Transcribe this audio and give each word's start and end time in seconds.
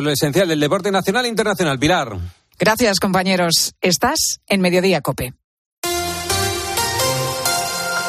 Lo 0.00 0.10
esencial 0.10 0.48
del 0.48 0.60
deporte 0.60 0.90
nacional 0.90 1.24
e 1.24 1.28
internacional. 1.28 1.78
Pilar. 1.78 2.18
Gracias, 2.58 3.00
compañeros. 3.00 3.74
Estás 3.80 4.40
en 4.46 4.60
Mediodía 4.60 5.00
Cope. 5.00 5.34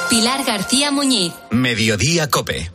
Pilar 0.09 0.45
García 0.45 0.91
Muñiz. 0.91 1.33
Mediodía 1.51 2.29
Cope. 2.29 2.71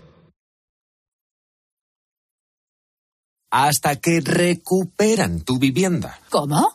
Hasta 3.51 3.97
que 3.97 4.21
recuperan 4.21 5.41
tu 5.41 5.59
vivienda. 5.59 6.21
¿Cómo? 6.29 6.75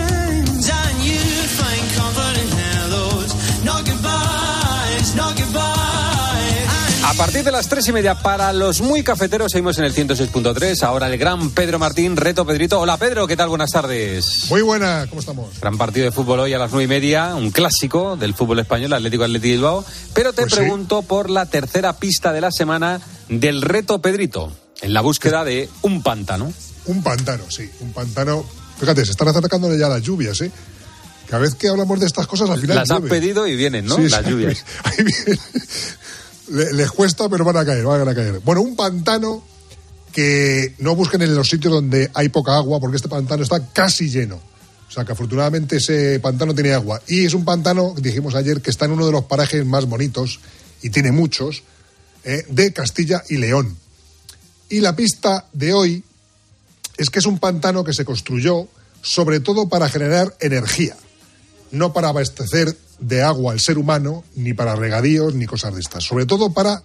A 7.11 7.13
partir 7.13 7.43
de 7.43 7.51
las 7.51 7.67
tres 7.67 7.85
y 7.89 7.91
media, 7.91 8.15
para 8.15 8.53
los 8.53 8.79
muy 8.79 9.03
cafeteros, 9.03 9.51
seguimos 9.51 9.77
en 9.77 9.83
el 9.83 9.93
106.3. 9.93 10.81
Ahora 10.83 11.07
el 11.07 11.17
gran 11.17 11.49
Pedro 11.51 11.77
Martín, 11.77 12.15
reto 12.15 12.45
Pedrito. 12.45 12.79
Hola 12.79 12.95
Pedro, 12.95 13.27
¿qué 13.27 13.35
tal? 13.35 13.49
Buenas 13.49 13.69
tardes. 13.71 14.45
Muy 14.49 14.61
buena, 14.61 15.05
¿cómo 15.09 15.19
estamos? 15.19 15.59
Gran 15.59 15.77
partido 15.77 16.05
de 16.05 16.13
fútbol 16.13 16.39
hoy 16.39 16.53
a 16.53 16.57
las 16.57 16.71
nueve 16.71 16.85
y 16.85 16.87
media, 16.87 17.35
un 17.35 17.51
clásico 17.51 18.15
del 18.15 18.33
fútbol 18.33 18.59
español, 18.59 18.93
Atlético 18.93 19.25
Atlético 19.25 19.51
Bilbao. 19.51 19.85
Pero 20.13 20.31
te 20.31 20.43
Pues 20.43 20.53
sí. 20.53 20.59
pregunto 20.61 21.01
por 21.01 21.29
la 21.29 21.45
tercera 21.47 21.97
pista 21.97 22.31
de 22.31 22.39
la 22.41 22.49
semana 22.51 23.01
del 23.27 23.61
reto 23.61 24.01
Pedrito, 24.01 24.49
en 24.81 24.93
la 24.93 25.01
búsqueda 25.01 25.43
de 25.43 25.69
un 25.81 26.01
pantano. 26.01 26.51
Un 26.85 27.03
pantano, 27.03 27.43
sí, 27.49 27.69
un 27.81 27.91
pantano. 27.91 28.45
Fíjate, 28.79 29.03
se 29.05 29.11
están 29.11 29.27
acercando 29.27 29.75
ya 29.75 29.89
las 29.89 30.01
lluvias, 30.01 30.39
¿eh? 30.41 30.49
Cada 31.27 31.43
vez 31.43 31.55
que 31.55 31.67
hablamos 31.67 31.99
de 31.99 32.05
estas 32.05 32.25
cosas, 32.25 32.49
al 32.49 32.59
final. 32.59 32.77
Las 32.77 32.89
has 32.89 32.99
llueve. 33.01 33.09
pedido 33.09 33.45
y 33.47 33.55
vienen, 33.57 33.85
¿no? 33.85 33.97
Sí, 33.97 34.07
las 34.09 34.25
lluvias. 34.25 34.65
ahí 34.85 35.03
viene. 35.03 35.39
Le- 36.51 36.73
Les 36.73 36.91
cuesta, 36.91 37.27
pero 37.29 37.43
van 37.45 37.57
a 37.57 37.65
caer, 37.65 37.83
van 37.83 38.07
a 38.07 38.15
caer. 38.15 38.39
Bueno, 38.39 38.61
un 38.61 38.75
pantano 38.75 39.43
que 40.11 40.75
no 40.79 40.95
busquen 40.95 41.21
en 41.21 41.33
los 41.35 41.47
sitios 41.47 41.73
donde 41.73 42.09
hay 42.13 42.29
poca 42.29 42.55
agua, 42.55 42.79
porque 42.79 42.97
este 42.97 43.07
pantano 43.09 43.43
está 43.43 43.65
casi 43.71 44.09
lleno. 44.09 44.35
O 44.87 44.91
sea, 44.93 45.05
que 45.05 45.13
afortunadamente 45.13 45.77
ese 45.77 46.19
pantano 46.19 46.53
tiene 46.53 46.73
agua. 46.73 47.01
Y 47.07 47.25
es 47.25 47.33
un 47.33 47.45
pantano, 47.45 47.95
dijimos 47.97 48.35
ayer, 48.35 48.61
que 48.61 48.69
está 48.71 48.85
en 48.85 48.91
uno 48.91 49.05
de 49.05 49.13
los 49.13 49.23
parajes 49.23 49.65
más 49.65 49.85
bonitos, 49.85 50.41
y 50.81 50.89
tiene 50.89 51.11
muchos, 51.13 51.63
eh, 52.25 52.45
de 52.49 52.73
Castilla 52.73 53.23
y 53.29 53.37
León. 53.37 53.77
Y 54.69 54.81
la 54.81 54.95
pista 54.95 55.47
de 55.53 55.73
hoy 55.73 56.03
es 56.97 57.09
que 57.09 57.19
es 57.19 57.25
un 57.25 57.39
pantano 57.39 57.83
que 57.85 57.93
se 57.93 58.03
construyó 58.03 58.67
sobre 59.01 59.39
todo 59.39 59.69
para 59.69 59.87
generar 59.89 60.35
energía, 60.41 60.95
no 61.71 61.93
para 61.93 62.09
abastecer 62.09 62.75
de 63.01 63.21
agua 63.23 63.51
al 63.51 63.59
ser 63.59 63.77
humano, 63.77 64.23
ni 64.35 64.53
para 64.53 64.75
regadíos, 64.77 65.33
ni 65.35 65.45
cosas 65.45 65.73
de 65.75 65.81
estas. 65.81 66.03
Sobre 66.05 66.25
todo 66.25 66.53
para 66.53 66.81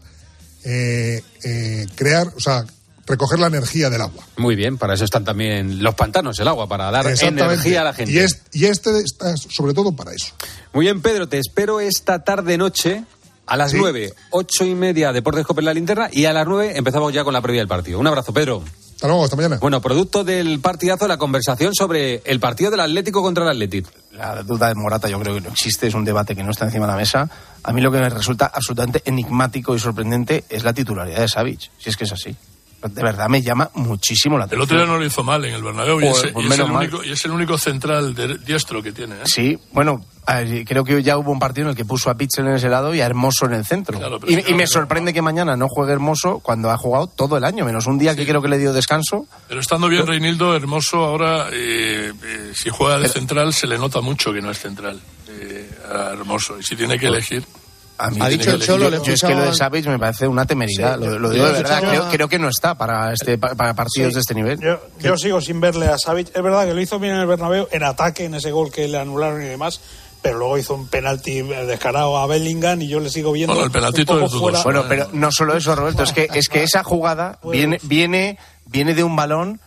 eh, 0.64 1.22
eh, 1.44 1.86
crear, 1.94 2.32
o 2.36 2.40
sea, 2.40 2.64
recoger 3.06 3.38
la 3.38 3.46
energía 3.46 3.88
del 3.88 4.00
agua. 4.02 4.24
Muy 4.36 4.56
bien, 4.56 4.78
para 4.78 4.94
eso 4.94 5.04
están 5.04 5.24
también 5.24 5.80
los 5.82 5.94
pantanos, 5.94 6.38
el 6.40 6.48
agua, 6.48 6.66
para 6.68 6.90
dar 6.90 7.06
energía 7.06 7.82
a 7.82 7.84
la 7.84 7.92
gente. 7.94 8.12
Y, 8.12 8.18
es- 8.18 8.42
y 8.52 8.64
este 8.64 8.98
está 9.00 9.36
sobre 9.36 9.74
todo 9.74 9.94
para 9.94 10.12
eso. 10.12 10.32
Muy 10.72 10.86
bien, 10.86 11.00
Pedro, 11.00 11.28
te 11.28 11.38
espero 11.38 11.78
esta 11.78 12.24
tarde-noche 12.24 13.04
a 13.46 13.56
las 13.56 13.70
Sí. 13.70 13.76
nueve, 13.78 14.12
ocho 14.30 14.64
y 14.64 14.74
media, 14.74 15.12
Deportes 15.12 15.46
Copa 15.46 15.60
en 15.60 15.66
la 15.66 15.74
linterna, 15.74 16.08
y 16.10 16.24
a 16.24 16.32
las 16.32 16.48
nueve 16.48 16.72
empezamos 16.76 17.12
ya 17.12 17.22
con 17.22 17.32
la 17.32 17.40
previa 17.42 17.60
del 17.60 17.68
partido. 17.68 18.00
Un 18.00 18.06
abrazo, 18.08 18.32
Pedro. 18.32 18.64
Hasta 18.96 19.08
luego, 19.08 19.24
hasta 19.24 19.36
mañana. 19.36 19.58
Bueno, 19.60 19.82
producto 19.82 20.24
del 20.24 20.58
partidazo, 20.60 21.06
la 21.06 21.18
conversación 21.18 21.74
sobre 21.74 22.22
el 22.24 22.40
partido 22.40 22.70
del 22.70 22.80
Atlético 22.80 23.20
contra 23.20 23.44
el 23.44 23.50
Atlético. 23.50 23.90
La 24.12 24.42
duda 24.42 24.68
de 24.68 24.74
Morata 24.74 25.06
yo 25.06 25.20
creo 25.20 25.34
que 25.34 25.42
no 25.42 25.50
existe, 25.50 25.86
es 25.86 25.94
un 25.94 26.06
debate 26.06 26.34
que 26.34 26.42
no 26.42 26.50
está 26.50 26.64
encima 26.64 26.86
de 26.86 26.92
la 26.92 26.96
mesa. 26.96 27.28
A 27.62 27.72
mí 27.74 27.82
lo 27.82 27.92
que 27.92 27.98
me 27.98 28.08
resulta 28.08 28.46
absolutamente 28.46 29.02
enigmático 29.04 29.74
y 29.74 29.78
sorprendente 29.78 30.44
es 30.48 30.64
la 30.64 30.72
titularidad 30.72 31.20
de 31.20 31.28
Savic, 31.28 31.70
si 31.78 31.90
es 31.90 31.96
que 31.98 32.04
es 32.04 32.12
así. 32.12 32.34
De 32.82 33.02
verdad 33.02 33.28
me 33.28 33.42
llama 33.42 33.70
muchísimo 33.74 34.36
la 34.38 34.44
El 34.44 34.48
atención. 34.48 34.62
otro 34.64 34.76
día 34.78 34.86
no 34.86 34.98
lo 34.98 35.04
hizo 35.06 35.22
mal 35.24 35.44
en 35.44 35.54
el 35.54 35.62
Bernabéu 35.62 35.98
y, 36.00 36.08
Pues- 36.08 36.24
es, 36.24 36.32
pues 36.32 36.44
y 36.46 36.48
es 36.52 36.58
el 36.58 36.70
único, 36.70 37.04
y 37.04 37.10
es 37.12 37.24
el 37.24 37.30
único 37.32 37.58
central 37.58 38.14
de- 38.14 38.38
diestro 38.38 38.82
que 38.82 38.92
tiene. 38.92 39.16
¿eh? 39.16 39.22
Sí, 39.24 39.58
bueno, 39.72 40.04
creo 40.66 40.84
que 40.84 41.02
ya 41.02 41.16
hubo 41.18 41.32
un 41.32 41.38
partido 41.38 41.66
en 41.66 41.70
el 41.70 41.76
que 41.76 41.84
puso 41.84 42.10
a 42.10 42.14
Pitzel 42.16 42.46
en 42.46 42.54
ese 42.54 42.68
lado 42.68 42.94
y 42.94 43.00
a 43.00 43.06
Hermoso 43.06 43.46
en 43.46 43.54
el 43.54 43.64
centro. 43.64 43.98
Claro, 43.98 44.18
y, 44.26 44.54
me 44.54 44.66
sorprende 44.66 45.12
que 45.14 45.22
mañana 45.22 45.56
no 45.56 45.68
juegue 45.68 45.92
Hermoso 45.92 46.40
cuando 46.40 46.70
ha 46.70 46.76
jugado 46.76 47.06
todo 47.06 47.36
el 47.38 47.44
año, 47.44 47.64
menos 47.64 47.86
un 47.86 47.98
día 47.98 48.14
que 48.14 48.26
creo 48.26 48.42
que 48.42 48.48
le 48.48 48.58
dio 48.58 48.72
descanso. 48.72 49.26
Pero 49.48 49.60
estando 49.60 49.88
bien 49.88 50.06
Reinildo, 50.06 50.54
Hermoso 50.54 51.04
ahora, 51.04 51.48
eh, 51.52 52.12
eh, 52.24 52.52
si 52.54 52.68
juega 52.70 52.98
de 52.98 53.08
central, 53.08 53.52
se 53.54 53.66
le 53.66 53.78
nota 53.78 54.00
mucho 54.00 54.32
que 54.32 54.40
no 54.42 54.50
es 54.50 54.58
central. 54.58 55.00
a 55.92 56.10
Hermoso. 56.12 56.58
Y 56.58 56.62
si 56.62 56.74
tiene 56.76 56.98
que 56.98 57.06
elegir. 57.06 57.44
A 57.98 58.10
mí 58.10 58.18
Ha 58.20 58.28
dicho 58.28 58.50
el. 58.50 58.60
Cholo, 58.62 58.84
yo, 58.84 58.90
le 58.90 58.96
yo 59.04 59.12
es 59.14 59.22
que 59.22 59.34
lo 59.34 59.44
de 59.44 59.54
Savic 59.54 59.86
me 59.86 59.98
parece 59.98 60.28
una 60.28 60.44
temeridad, 60.44 60.98
Sí, 60.98 61.04
lo, 61.06 61.18
lo 61.18 61.30
digo 61.30 61.46
de 61.46 61.52
verdad. 61.52 61.80
Creo, 61.80 62.08
creo 62.10 62.28
que 62.28 62.38
no 62.38 62.48
está 62.48 62.74
para 62.76 63.12
este 63.12 63.38
pa- 63.38 63.54
para 63.54 63.72
partidos 63.74 64.10
Sí. 64.10 64.14
de 64.14 64.20
este 64.20 64.34
nivel. 64.34 64.60
Yo, 64.60 64.78
yo 65.00 65.16
sigo 65.16 65.40
sin 65.40 65.60
verle 65.60 65.86
a 65.86 65.96
Savic. 65.96 66.28
Es 66.36 66.42
verdad 66.42 66.66
que 66.66 66.74
lo 66.74 66.80
hizo 66.80 66.98
bien 66.98 67.14
en 67.14 67.20
el 67.20 67.26
Bernabéu, 67.26 67.68
en 67.70 67.82
ataque, 67.84 68.24
en 68.26 68.34
ese 68.34 68.50
gol 68.50 68.70
que 68.70 68.86
le 68.86 68.98
anularon 68.98 69.40
y 69.42 69.46
demás, 69.46 69.80
pero 70.20 70.38
luego 70.38 70.58
hizo 70.58 70.74
un 70.74 70.88
penalti 70.88 71.40
descarado 71.42 72.18
a 72.18 72.26
Bellingham 72.26 72.82
y 72.82 72.88
yo 72.88 73.00
le 73.00 73.08
sigo 73.08 73.32
viendo 73.32 73.54
Bueno, 73.54 73.66
el 73.66 73.72
penaltito 73.72 74.12
un 74.12 74.18
poco 74.20 74.26
es 74.26 74.32
dudoso. 74.32 74.62
fuera. 74.62 74.80
Bueno, 74.82 74.84
pero 74.88 75.08
no 75.12 75.30
solo 75.32 75.56
eso, 75.56 75.74
Roberto, 75.74 76.02
es 76.02 76.12
que, 76.12 76.28
es 76.34 76.48
que 76.48 76.62
esa 76.64 76.82
jugada 76.84 77.38
viene, 77.50 77.78
viene, 77.82 78.38
viene 78.66 78.94
de 78.94 79.04
un 79.04 79.16
balón 79.16 79.58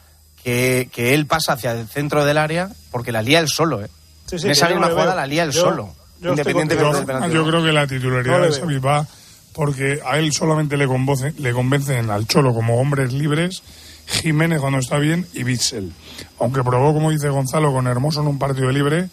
que, 0.44 0.88
que 0.94 1.14
él 1.16 1.26
pasa 1.26 1.54
hacia 1.54 1.72
el 1.72 1.88
centro 1.88 2.26
del 2.26 2.38
área 2.38 2.70
porque 2.92 3.12
la 3.12 3.22
lía 3.22 3.40
él 3.40 3.48
solo, 3.48 3.84
¿eh? 3.84 3.90
Sí, 4.28 4.38
sí, 4.38 4.46
en 4.46 4.52
esa 4.52 4.70
misma 4.70 4.90
jugada 4.92 5.16
la 5.16 5.26
lía 5.26 5.44
él 5.44 5.52
Yo- 5.52 5.62
solo, 5.62 5.96
yo 6.22 6.34
estoy 6.34 6.52
independientemente 6.54 6.76
contigo. 6.76 6.94
del 6.98 7.06
penalti. 7.06 7.36
Yo 7.36 7.48
creo 7.48 7.64
que 7.64 7.72
la 7.72 7.88
titularidad 7.88 8.40
No 8.40 8.46
de. 8.46 8.52
Xavi 8.60 8.78
va 8.80 9.08
porque 9.54 10.00
a 10.06 10.18
él 10.20 10.32
solamente 10.32 10.78
le, 10.78 10.88
convoce- 10.88 11.34
le 11.38 11.52
convencen 11.54 12.10
al 12.10 12.28
Cholo 12.28 12.54
como 12.54 12.80
hombres 12.80 13.12
libres, 13.14 13.62
Jiménez 14.08 14.60
cuando 14.60 14.80
está 14.80 14.98
bien 15.00 15.26
y 15.34 15.44
Bitzel. 15.44 15.92
Aunque 16.40 16.64
probó, 16.64 16.94
como 16.94 17.12
dice 17.12 17.30
Gonzalo, 17.30 17.72
con 17.74 17.88
Hermoso 17.88 18.22
en 18.22 18.28
un 18.28 18.40
partido 18.40 18.70
libre, 18.72 19.10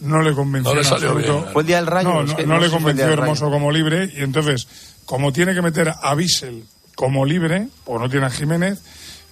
no 0.00 0.20
le 0.22 0.32
convenció. 0.34 0.70
No 0.72 0.74
le 0.74 0.82
en 0.82 0.88
salió 0.88 1.10
absoluto. 1.10 1.40
bien. 1.40 1.52
Fue 1.52 1.62
el 1.62 1.66
día 1.68 1.76
del 1.76 1.86
Rayo, 1.86 2.08
No, 2.08 2.22
no, 2.24 2.36
que 2.36 2.46
no 2.46 2.54
no 2.54 2.60
le 2.60 2.70
convenció 2.70 3.06
Hermoso 3.06 3.50
como 3.50 3.70
libre 3.72 4.10
y 4.14 4.22
entonces, 4.22 4.68
como 5.04 5.32
tiene 5.32 5.54
que 5.54 5.62
meter 5.62 5.92
a 6.02 6.14
Bissell 6.14 6.64
como 6.94 7.24
libre, 7.26 7.68
o 7.86 7.98
no 7.98 8.08
tiene 8.10 8.26
a 8.26 8.30
Jiménez, 8.30 8.82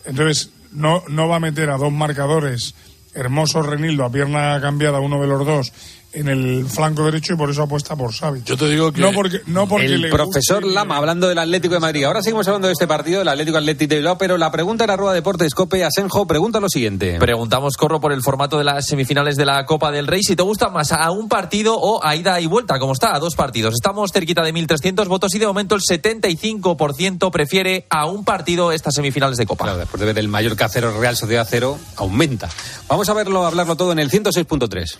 entonces 0.05 0.51
no, 0.73 1.03
no 1.09 1.29
va 1.29 1.37
a 1.37 1.41
meter 1.41 1.71
a 1.71 1.77
dos 1.77 1.93
marcadores, 1.93 2.75
Hermoso 3.15 3.63
Renildo 3.63 4.05
a 4.05 4.11
pierna 4.11 4.61
cambiada, 4.61 5.01
uno 5.01 5.21
de 5.21 5.27
los 5.29 5.47
dos, 5.47 5.73
en 6.15 6.29
el 6.29 6.67
flanco 6.67 7.05
derecho 7.05 7.35
y 7.35 7.37
por 7.37 7.51
eso 7.51 7.63
apuesta 7.63 7.97
por 7.97 8.13
Xavi. 8.13 8.43
Yo 8.45 8.57
te 8.57 8.69
digo 8.69 8.93
que. 8.93 9.01
No 9.01 9.13
porque, 9.13 9.41
no 9.47 9.67
porque 9.69 9.87
el 9.87 10.01
le 10.03 10.09
profesor 10.11 10.63
guste- 10.65 10.73
Lama 10.75 10.97
hablando 10.97 11.29
del 11.29 11.39
Atlético 11.39 11.75
de 11.75 11.81
Madrid. 11.81 12.05
Ahora 12.05 12.23
seguimos 12.23 12.47
hablando 12.49 12.69
de 12.69 12.73
este 12.73 12.87
partido, 12.87 13.19
del 13.21 13.29
Atlético 13.29 13.59
Atlético 13.59 13.91
de 13.91 13.97
Bilbao, 13.97 14.17
pero 14.19 14.39
la 14.39 14.51
pregunta 14.51 14.85
era 14.85 14.97
Rueda 14.97 15.13
Deportes 15.15 15.55
Cope 15.55 15.85
Asenjo 15.85 16.27
pregunta 16.27 16.61
lo 16.61 16.69
siguiente. 16.69 17.19
Preguntamos, 17.19 17.77
Corro, 17.77 18.01
por 18.01 18.13
el 18.13 18.22
formato 18.22 18.59
de 18.59 18.65
las 18.65 18.87
semifinales 18.87 19.37
de 19.37 19.45
la 19.45 19.65
Copa 19.66 19.91
del 19.91 20.07
Rey. 20.07 20.22
Si 20.22 20.37
te 20.37 20.43
gusta 20.43 20.69
más 20.69 20.93
a 20.93 21.11
un 21.11 21.28
partido 21.28 21.77
o 21.78 22.05
a 22.05 22.15
ida 22.17 22.41
y 22.41 22.47
vuelta, 22.47 22.78
como 22.78 22.93
está, 22.93 23.15
a 23.15 23.19
dos 23.19 23.34
partidos. 23.34 23.75
Estamos 23.75 24.10
cerquita 24.13 24.43
de 24.43 24.53
1.300 24.55 25.07
votos 25.09 25.34
y 25.34 25.39
de 25.39 25.47
momento 25.47 25.75
el 25.75 25.81
75% 25.81 27.31
prefiere 27.31 27.87
a 27.91 28.07
un 28.07 28.25
partido 28.25 28.72
estas 28.72 28.95
semifinales 28.95 29.37
de 29.37 29.47
Copa. 29.47 29.65
Claro, 29.65 29.78
después 29.78 30.01
de 30.01 30.07
ver 30.07 30.19
el 30.19 30.28
Mallorca 30.28 30.69
0, 30.69 30.95
Real 31.01 31.17
Sociedad 31.17 31.47
0, 31.49 31.78
aumenta. 31.97 32.49
Vamos 32.89 33.09
a 33.09 33.15
verlo, 33.15 33.45
hablarlo 33.47 33.77
todo 33.77 33.93
en 33.93 33.99
el 33.99 34.10
106.3. 34.10 34.99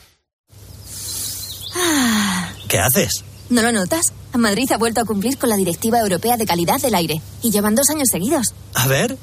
¿Qué 2.75 2.81
haces? 2.81 3.23
¿No 3.51 3.63
lo 3.63 3.71
notas? 3.71 4.13
Madrid 4.37 4.69
ha 4.73 4.79
vuelto 4.79 5.01
a 5.01 5.05
cumplir 5.05 5.39
con 5.39 5.49
la 5.49 5.55
Directiva 5.55 6.01
Europea 6.01 6.37
de 6.37 6.45
Calidad 6.45 6.81
del 6.81 6.97
Aire 6.97 7.21
y 7.41 7.53
llevan 7.53 7.77
dos 7.77 7.89
años 7.89 8.09
seguidos. 8.11 8.53
A 8.75 8.89
ver. 8.89 9.17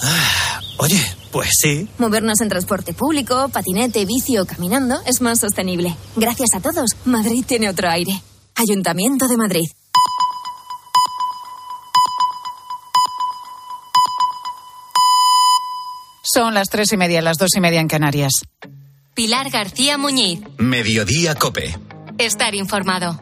Ah, 0.00 0.60
oye, 0.78 1.02
pues 1.32 1.50
sí. 1.60 1.88
Movernos 1.98 2.40
en 2.40 2.48
transporte 2.48 2.94
público, 2.94 3.48
patinete, 3.48 4.04
bici 4.04 4.38
o 4.38 4.46
caminando 4.46 5.00
es 5.04 5.20
más 5.20 5.40
sostenible. 5.40 5.96
Gracias 6.14 6.50
a 6.54 6.60
todos, 6.60 6.92
Madrid 7.06 7.44
tiene 7.44 7.68
otro 7.68 7.90
aire. 7.90 8.22
Ayuntamiento 8.54 9.26
de 9.26 9.36
Madrid. 9.36 9.66
Son 16.22 16.54
las 16.54 16.68
tres 16.68 16.92
y 16.92 16.96
media, 16.96 17.20
las 17.20 17.36
dos 17.36 17.50
y 17.56 17.60
media 17.60 17.80
en 17.80 17.88
Canarias. 17.88 18.30
Pilar 19.14 19.50
García 19.50 19.98
Muñiz. 19.98 20.38
Mediodía 20.58 21.34
Cope. 21.34 21.74
Estar 22.22 22.54
informado. 22.54 23.18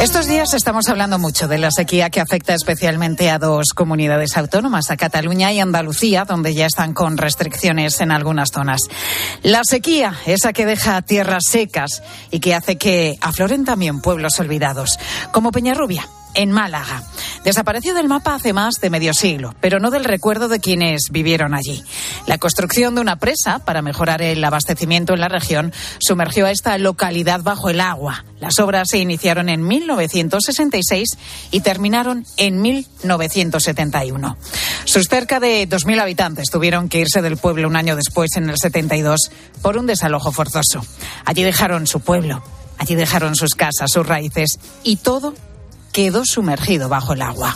Estos 0.00 0.26
días 0.26 0.52
estamos 0.52 0.88
hablando 0.88 1.20
mucho 1.20 1.46
de 1.46 1.58
la 1.58 1.70
sequía 1.70 2.10
que 2.10 2.20
afecta 2.20 2.54
especialmente 2.54 3.30
a 3.30 3.38
dos 3.38 3.66
comunidades 3.72 4.36
autónomas, 4.36 4.90
a 4.90 4.96
Cataluña 4.96 5.52
y 5.52 5.60
Andalucía, 5.60 6.24
donde 6.24 6.54
ya 6.54 6.66
están 6.66 6.92
con 6.92 7.18
restricciones 7.18 8.00
en 8.00 8.10
algunas 8.10 8.50
zonas. 8.50 8.80
La 9.44 9.60
sequía, 9.62 10.14
esa 10.26 10.52
que 10.52 10.66
deja 10.66 11.02
tierras 11.02 11.44
secas 11.48 12.02
y 12.32 12.40
que 12.40 12.56
hace 12.56 12.76
que 12.76 13.16
afloren 13.20 13.64
también 13.64 14.00
pueblos 14.00 14.40
olvidados, 14.40 14.98
como 15.30 15.52
Peñarrubia 15.52 16.08
en 16.34 16.52
Málaga. 16.52 17.02
Desapareció 17.44 17.94
del 17.94 18.08
mapa 18.08 18.34
hace 18.34 18.52
más 18.52 18.74
de 18.80 18.90
medio 18.90 19.14
siglo, 19.14 19.54
pero 19.60 19.78
no 19.78 19.90
del 19.90 20.04
recuerdo 20.04 20.48
de 20.48 20.60
quienes 20.60 21.10
vivieron 21.10 21.54
allí. 21.54 21.82
La 22.26 22.38
construcción 22.38 22.94
de 22.94 23.00
una 23.00 23.16
presa 23.16 23.60
para 23.60 23.82
mejorar 23.82 24.22
el 24.22 24.42
abastecimiento 24.44 25.14
en 25.14 25.20
la 25.20 25.28
región 25.28 25.72
sumergió 25.98 26.46
a 26.46 26.50
esta 26.50 26.76
localidad 26.78 27.42
bajo 27.42 27.70
el 27.70 27.80
agua. 27.80 28.24
Las 28.40 28.58
obras 28.58 28.88
se 28.90 28.98
iniciaron 28.98 29.48
en 29.48 29.66
1966 29.66 31.18
y 31.50 31.60
terminaron 31.60 32.24
en 32.36 32.60
1971. 32.60 34.36
Sus 34.84 35.08
cerca 35.08 35.40
de 35.40 35.68
2.000 35.68 36.00
habitantes 36.00 36.50
tuvieron 36.50 36.88
que 36.88 37.00
irse 37.00 37.22
del 37.22 37.36
pueblo 37.36 37.68
un 37.68 37.76
año 37.76 37.96
después, 37.96 38.36
en 38.36 38.50
el 38.50 38.58
72, 38.58 39.30
por 39.62 39.76
un 39.76 39.86
desalojo 39.86 40.32
forzoso. 40.32 40.84
Allí 41.24 41.42
dejaron 41.42 41.86
su 41.86 42.00
pueblo, 42.00 42.42
allí 42.78 42.94
dejaron 42.94 43.34
sus 43.34 43.54
casas, 43.54 43.90
sus 43.90 44.06
raíces 44.06 44.58
y 44.82 44.96
todo 44.96 45.34
quedó 45.92 46.24
sumergido 46.24 46.88
bajo 46.88 47.12
el 47.12 47.22
agua. 47.22 47.54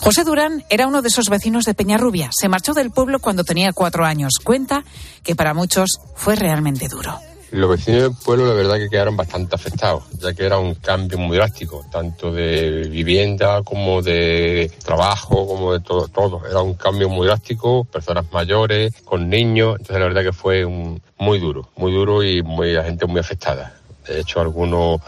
José 0.00 0.24
Durán 0.24 0.64
era 0.68 0.86
uno 0.86 1.02
de 1.02 1.08
esos 1.08 1.28
vecinos 1.28 1.64
de 1.64 1.74
Peñarrubia. 1.74 2.30
Se 2.32 2.48
marchó 2.48 2.72
del 2.74 2.90
pueblo 2.90 3.20
cuando 3.20 3.44
tenía 3.44 3.72
cuatro 3.72 4.04
años. 4.04 4.32
Cuenta 4.42 4.84
que 5.22 5.36
para 5.36 5.54
muchos 5.54 6.00
fue 6.16 6.34
realmente 6.36 6.88
duro. 6.88 7.18
Los 7.52 7.68
vecinos 7.68 8.02
del 8.02 8.12
pueblo 8.14 8.46
la 8.46 8.54
verdad 8.54 8.76
que 8.78 8.88
quedaron 8.88 9.14
bastante 9.14 9.54
afectados, 9.54 10.04
ya 10.18 10.32
que 10.32 10.46
era 10.46 10.56
un 10.56 10.74
cambio 10.74 11.18
muy 11.18 11.36
drástico, 11.36 11.84
tanto 11.92 12.32
de 12.32 12.88
vivienda 12.88 13.62
como 13.62 14.00
de 14.00 14.72
trabajo, 14.82 15.46
como 15.46 15.74
de 15.74 15.80
todo, 15.80 16.08
todo. 16.08 16.40
Era 16.48 16.62
un 16.62 16.72
cambio 16.74 17.10
muy 17.10 17.26
drástico, 17.26 17.84
personas 17.84 18.24
mayores, 18.32 18.94
con 19.04 19.28
niños, 19.28 19.72
entonces 19.72 19.98
la 19.98 20.06
verdad 20.06 20.22
que 20.22 20.32
fue 20.32 20.64
un, 20.64 21.02
muy 21.18 21.38
duro, 21.38 21.68
muy 21.76 21.92
duro 21.92 22.22
y 22.22 22.42
muy, 22.42 22.72
la 22.72 22.84
gente 22.84 23.04
muy 23.04 23.20
afectada. 23.20 23.74
De 24.08 24.20
hecho, 24.20 24.40
algunos 24.40 25.02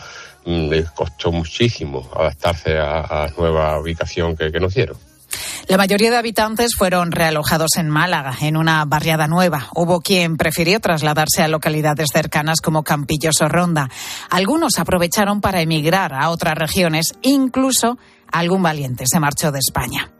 les 0.44 0.90
costó 0.90 1.32
muchísimo 1.32 2.08
adaptarse 2.16 2.76
a, 2.78 3.00
a 3.00 3.26
la 3.26 3.32
nueva 3.36 3.80
ubicación 3.80 4.36
que, 4.36 4.52
que 4.52 4.60
nos 4.60 4.74
dieron. 4.74 4.96
La 5.66 5.78
mayoría 5.78 6.10
de 6.10 6.18
habitantes 6.18 6.74
fueron 6.76 7.10
realojados 7.10 7.76
en 7.76 7.88
Málaga, 7.88 8.36
en 8.42 8.56
una 8.56 8.84
barriada 8.84 9.26
nueva. 9.26 9.68
Hubo 9.74 10.00
quien 10.00 10.36
prefirió 10.36 10.78
trasladarse 10.78 11.42
a 11.42 11.48
localidades 11.48 12.10
cercanas 12.12 12.60
como 12.60 12.82
Campillos 12.82 13.40
o 13.40 13.48
Ronda. 13.48 13.88
Algunos 14.28 14.78
aprovecharon 14.78 15.40
para 15.40 15.62
emigrar 15.62 16.12
a 16.12 16.28
otras 16.28 16.54
regiones, 16.54 17.14
incluso 17.22 17.98
algún 18.30 18.62
valiente 18.62 19.04
se 19.06 19.20
marchó 19.20 19.52
de 19.52 19.60
España. 19.60 20.10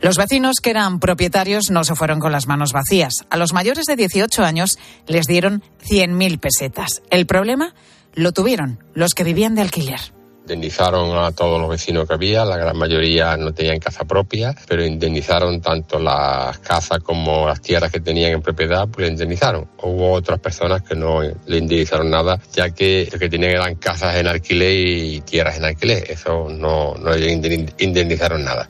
Los 0.00 0.16
vecinos 0.16 0.56
que 0.62 0.70
eran 0.70 1.00
propietarios 1.00 1.70
no 1.70 1.82
se 1.82 1.94
fueron 1.94 2.20
con 2.20 2.30
las 2.30 2.46
manos 2.46 2.72
vacías. 2.72 3.24
A 3.30 3.36
los 3.36 3.52
mayores 3.52 3.86
de 3.86 3.96
18 3.96 4.44
años 4.44 4.78
les 5.06 5.26
dieron 5.26 5.62
100.000 5.88 6.38
pesetas. 6.38 7.02
El 7.10 7.26
problema 7.26 7.74
lo 8.16 8.32
tuvieron 8.32 8.82
los 8.94 9.14
que 9.14 9.22
vivían 9.22 9.54
de 9.54 9.62
alquiler 9.62 10.00
indemnizaron 10.46 11.18
a 11.18 11.32
todos 11.32 11.60
los 11.60 11.68
vecinos 11.68 12.06
que 12.06 12.14
había, 12.14 12.44
la 12.44 12.56
gran 12.56 12.76
mayoría 12.76 13.36
no 13.36 13.52
tenían 13.52 13.80
casa 13.80 14.04
propia, 14.04 14.54
pero 14.68 14.84
indemnizaron 14.84 15.60
tanto 15.60 15.98
las 15.98 16.58
casas 16.58 17.00
como 17.02 17.48
las 17.48 17.60
tierras 17.60 17.90
que 17.90 17.98
tenían 17.98 18.30
en 18.30 18.42
propiedad, 18.42 18.86
pues 18.86 19.06
le 19.06 19.12
indemnizaron. 19.12 19.68
Hubo 19.82 20.12
otras 20.12 20.38
personas 20.38 20.82
que 20.82 20.94
no 20.94 21.20
le 21.20 21.58
indemnizaron 21.58 22.08
nada, 22.10 22.40
ya 22.52 22.70
que 22.70 23.08
lo 23.12 23.18
que 23.18 23.28
tenían 23.28 23.52
eran 23.52 23.74
casas 23.74 24.14
en 24.14 24.28
alquiler 24.28 24.72
y 24.72 25.20
tierras 25.22 25.56
en 25.56 25.64
alquiler, 25.64 26.08
eso 26.08 26.48
no, 26.48 26.94
no 26.94 27.10
le 27.10 27.32
indemnizaron 27.78 28.44
nada. 28.44 28.68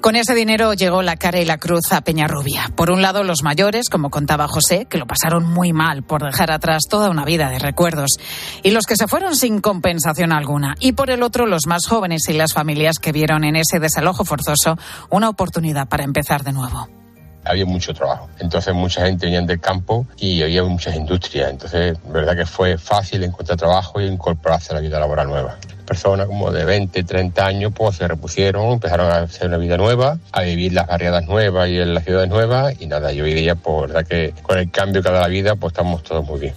Con 0.00 0.14
ese 0.14 0.34
dinero 0.34 0.74
llegó 0.74 1.02
la 1.02 1.16
cara 1.16 1.40
y 1.40 1.44
la 1.44 1.58
cruz 1.58 1.92
a 1.92 2.00
Peñarrubia. 2.02 2.70
Por 2.76 2.90
un 2.90 3.02
lado, 3.02 3.24
los 3.24 3.42
mayores, 3.42 3.88
como 3.90 4.10
contaba 4.10 4.46
José, 4.46 4.86
que 4.86 4.96
lo 4.96 5.06
pasaron 5.06 5.44
muy 5.44 5.72
mal 5.72 6.04
por 6.04 6.22
dejar 6.22 6.52
atrás 6.52 6.84
toda 6.88 7.10
una 7.10 7.24
vida 7.24 7.50
de 7.50 7.58
recuerdos, 7.58 8.12
y 8.62 8.70
los 8.70 8.84
que 8.84 8.94
se 8.94 9.08
fueron 9.08 9.34
sin 9.34 9.60
compensación 9.60 10.32
alguna. 10.32 10.76
Y 10.78 10.92
por 10.92 11.10
el 11.10 11.22
otro, 11.24 11.46
los 11.46 11.66
más 11.66 11.86
jóvenes 11.86 12.28
y 12.28 12.34
las 12.34 12.52
familias 12.52 12.98
que 13.00 13.10
vieron 13.10 13.42
en 13.42 13.56
ese 13.56 13.80
desalojo 13.80 14.24
forzoso 14.24 14.78
una 15.10 15.28
oportunidad 15.28 15.88
para 15.88 16.04
empezar 16.04 16.44
de 16.44 16.52
nuevo 16.52 16.88
había 17.44 17.64
mucho 17.64 17.94
trabajo. 17.94 18.28
Entonces 18.40 18.74
mucha 18.74 19.06
gente 19.06 19.24
venía 19.24 19.40
del 19.40 19.58
campo 19.58 20.06
y 20.18 20.42
había 20.42 20.62
muchas 20.64 20.94
industrias. 20.94 21.50
Entonces, 21.50 21.96
verdad 22.12 22.36
que 22.36 22.44
fue 22.44 22.76
fácil 22.76 23.24
encontrar 23.24 23.56
trabajo 23.56 24.02
y 24.02 24.04
incorporarse 24.04 24.72
a 24.72 24.74
la 24.74 24.80
vida 24.82 25.00
laboral 25.00 25.28
nueva 25.28 25.56
personas 25.88 26.26
como 26.26 26.52
de 26.52 26.66
20, 26.66 27.02
30 27.02 27.46
años, 27.46 27.72
pues 27.74 27.96
se 27.96 28.06
repusieron, 28.06 28.72
empezaron 28.72 29.10
a 29.10 29.22
hacer 29.22 29.48
una 29.48 29.56
vida 29.56 29.78
nueva, 29.78 30.18
a 30.32 30.42
vivir 30.42 30.74
las 30.74 30.86
barriadas 30.86 31.26
nuevas 31.26 31.68
y 31.70 31.78
en 31.78 31.94
las 31.94 32.04
ciudades 32.04 32.28
nuevas 32.28 32.74
y 32.78 32.86
nada, 32.86 33.10
yo 33.12 33.24
día, 33.24 33.54
pues 33.54 33.92
verdad 33.92 34.06
que 34.06 34.34
con 34.42 34.58
el 34.58 34.70
cambio 34.70 35.02
que 35.02 35.10
da 35.10 35.22
la 35.22 35.28
vida, 35.28 35.56
pues 35.56 35.72
estamos 35.72 36.02
todos 36.02 36.24
muy 36.26 36.40
bien. 36.40 36.54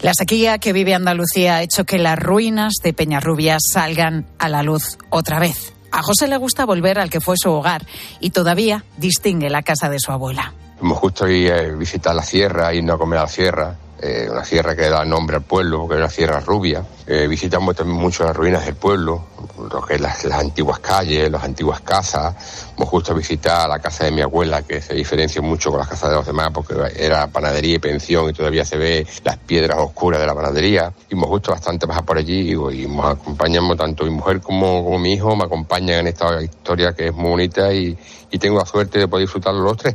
La 0.00 0.12
sequía 0.12 0.58
que 0.58 0.72
vive 0.72 0.92
Andalucía 0.92 1.56
ha 1.56 1.62
hecho 1.62 1.84
que 1.84 1.98
las 1.98 2.18
ruinas 2.18 2.74
de 2.82 2.92
Peñarrubia 2.92 3.58
salgan 3.60 4.26
a 4.38 4.48
la 4.48 4.62
luz 4.62 4.98
otra 5.10 5.38
vez. 5.38 5.72
A 5.92 6.02
José 6.02 6.26
le 6.26 6.36
gusta 6.36 6.64
volver 6.64 6.98
al 6.98 7.08
que 7.08 7.20
fue 7.20 7.36
su 7.38 7.50
hogar 7.50 7.86
y 8.20 8.30
todavía 8.30 8.84
distingue 8.96 9.48
la 9.48 9.62
casa 9.62 9.88
de 9.88 10.00
su 10.00 10.10
abuela. 10.10 10.52
Hemos 10.80 10.98
justo 10.98 11.28
ir 11.28 11.52
a 11.52 11.62
visitar 11.76 12.14
la 12.14 12.22
sierra, 12.22 12.74
irnos 12.74 12.96
a 12.96 12.98
comer 12.98 13.20
a 13.20 13.22
la 13.22 13.28
sierra, 13.28 13.76
eh, 14.00 14.28
una 14.30 14.44
sierra 14.44 14.74
que 14.74 14.88
da 14.88 15.04
nombre 15.04 15.36
al 15.36 15.42
pueblo, 15.42 15.80
porque 15.80 15.94
es 15.94 16.00
una 16.00 16.10
sierra 16.10 16.40
rubia. 16.40 16.84
Eh, 17.06 17.26
visitamos 17.28 17.76
también 17.76 17.98
mucho 17.98 18.24
las 18.24 18.36
ruinas 18.36 18.64
del 18.66 18.74
pueblo, 18.74 19.24
lo 19.70 19.82
que 19.82 19.98
las, 19.98 20.24
antiguas 20.26 20.80
calles, 20.80 21.30
las 21.30 21.44
antiguas 21.44 21.80
casas. 21.80 22.34
Hemos 22.76 22.88
justo 22.88 23.14
visitado 23.14 23.68
la 23.68 23.78
casa 23.78 24.04
de 24.04 24.10
mi 24.10 24.20
abuela, 24.20 24.62
que 24.62 24.80
se 24.80 24.94
diferencia 24.94 25.40
mucho 25.40 25.70
con 25.70 25.78
las 25.78 25.88
casas 25.88 26.10
de 26.10 26.16
los 26.16 26.26
demás, 26.26 26.50
porque 26.52 26.74
era 26.96 27.28
panadería 27.28 27.76
y 27.76 27.78
pensión 27.78 28.28
y 28.28 28.32
todavía 28.32 28.64
se 28.64 28.76
ve 28.76 29.06
las 29.22 29.36
piedras 29.38 29.78
oscuras 29.78 30.20
de 30.20 30.26
la 30.26 30.34
panadería. 30.34 30.92
Y 31.08 31.14
hemos 31.14 31.28
justo 31.28 31.52
bastante 31.52 31.86
pasar 31.86 32.04
por 32.04 32.18
allí 32.18 32.52
y, 32.52 32.86
nos 32.86 33.06
acompañamos 33.06 33.76
tanto 33.76 34.04
mi 34.04 34.10
mujer 34.10 34.40
como, 34.40 34.84
como 34.84 34.98
mi 34.98 35.12
hijo, 35.14 35.36
me 35.36 35.44
acompañan 35.44 36.00
en 36.00 36.06
esta 36.08 36.42
historia 36.42 36.92
que 36.92 37.08
es 37.08 37.14
muy 37.14 37.30
bonita 37.30 37.72
y, 37.72 37.96
y 38.30 38.38
tengo 38.38 38.58
la 38.58 38.66
suerte 38.66 38.98
de 38.98 39.08
poder 39.08 39.26
disfrutarlo 39.26 39.62
los 39.62 39.76
tres. 39.76 39.94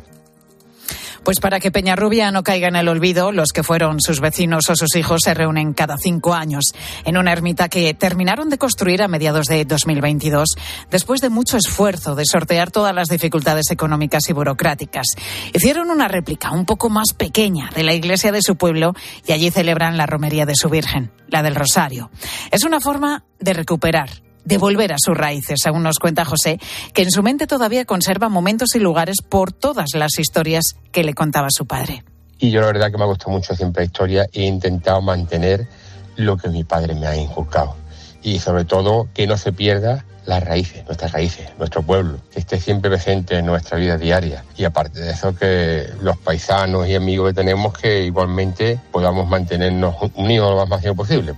Pues 1.23 1.39
para 1.39 1.59
que 1.59 1.71
Peñarrubia 1.71 2.31
no 2.31 2.43
caiga 2.43 2.67
en 2.67 2.75
el 2.75 2.87
olvido, 2.87 3.31
los 3.31 3.51
que 3.51 3.63
fueron 3.63 4.01
sus 4.01 4.19
vecinos 4.19 4.69
o 4.69 4.75
sus 4.75 4.95
hijos 4.95 5.21
se 5.23 5.33
reúnen 5.33 5.73
cada 5.73 5.97
cinco 5.97 6.33
años 6.33 6.65
en 7.05 7.17
una 7.17 7.31
ermita 7.31 7.69
que 7.69 7.93
terminaron 7.93 8.49
de 8.49 8.57
construir 8.57 9.01
a 9.03 9.07
mediados 9.07 9.47
de 9.47 9.65
2022, 9.65 10.55
después 10.89 11.21
de 11.21 11.29
mucho 11.29 11.57
esfuerzo 11.57 12.15
de 12.15 12.23
sortear 12.25 12.71
todas 12.71 12.95
las 12.95 13.09
dificultades 13.09 13.71
económicas 13.71 14.29
y 14.29 14.33
burocráticas. 14.33 15.07
Hicieron 15.53 15.89
una 15.89 16.07
réplica 16.07 16.51
un 16.51 16.65
poco 16.65 16.89
más 16.89 17.13
pequeña 17.13 17.69
de 17.75 17.83
la 17.83 17.93
iglesia 17.93 18.31
de 18.31 18.41
su 18.41 18.55
pueblo 18.55 18.93
y 19.27 19.31
allí 19.31 19.51
celebran 19.51 19.97
la 19.97 20.05
romería 20.05 20.45
de 20.45 20.55
su 20.55 20.69
Virgen, 20.69 21.11
la 21.27 21.43
del 21.43 21.55
Rosario. 21.55 22.09
Es 22.51 22.63
una 22.63 22.79
forma 22.79 23.23
de 23.39 23.53
recuperar 23.53 24.09
de 24.45 24.57
volver 24.57 24.93
a 24.93 24.97
sus 24.99 25.17
raíces. 25.17 25.59
Según 25.61 25.83
nos 25.83 25.99
cuenta 25.99 26.25
José, 26.25 26.59
que 26.93 27.03
en 27.03 27.11
su 27.11 27.23
mente 27.23 27.47
todavía 27.47 27.85
conserva 27.85 28.29
momentos 28.29 28.75
y 28.75 28.79
lugares 28.79 29.17
por 29.27 29.51
todas 29.51 29.89
las 29.93 30.17
historias 30.19 30.75
que 30.91 31.03
le 31.03 31.13
contaba 31.13 31.47
su 31.51 31.65
padre. 31.65 32.03
Y 32.39 32.51
yo 32.51 32.61
la 32.61 32.67
verdad 32.67 32.91
que 32.91 32.97
me 32.97 33.03
ha 33.03 33.07
gustado 33.07 33.31
mucho 33.31 33.55
siempre 33.55 33.83
la 33.83 33.85
historia 33.85 34.25
e 34.31 34.43
he 34.43 34.45
intentado 34.45 35.01
mantener 35.01 35.67
lo 36.15 36.37
que 36.37 36.49
mi 36.49 36.63
padre 36.63 36.95
me 36.95 37.07
ha 37.07 37.15
inculcado. 37.15 37.75
Y 38.21 38.39
sobre 38.39 38.65
todo 38.65 39.07
que 39.13 39.27
no 39.27 39.37
se 39.37 39.51
pierda 39.51 40.05
las 40.25 40.43
raíces, 40.43 40.85
nuestras 40.85 41.11
raíces, 41.11 41.49
nuestro 41.57 41.81
pueblo, 41.81 42.19
que 42.31 42.39
esté 42.39 42.59
siempre 42.59 42.91
presente 42.91 43.37
en 43.37 43.45
nuestra 43.45 43.77
vida 43.77 43.97
diaria. 43.97 44.43
Y 44.55 44.63
aparte 44.63 44.99
de 44.99 45.11
eso, 45.11 45.35
que 45.35 45.87
los 46.01 46.17
paisanos 46.17 46.87
y 46.87 46.95
amigos 46.95 47.29
que 47.29 47.33
tenemos, 47.33 47.73
que 47.73 48.03
igualmente 48.03 48.79
podamos 48.91 49.27
mantenernos 49.27 49.95
unidos 50.15 50.51
lo 50.51 50.57
más 50.57 50.69
máximo 50.69 50.95
posible. 50.95 51.33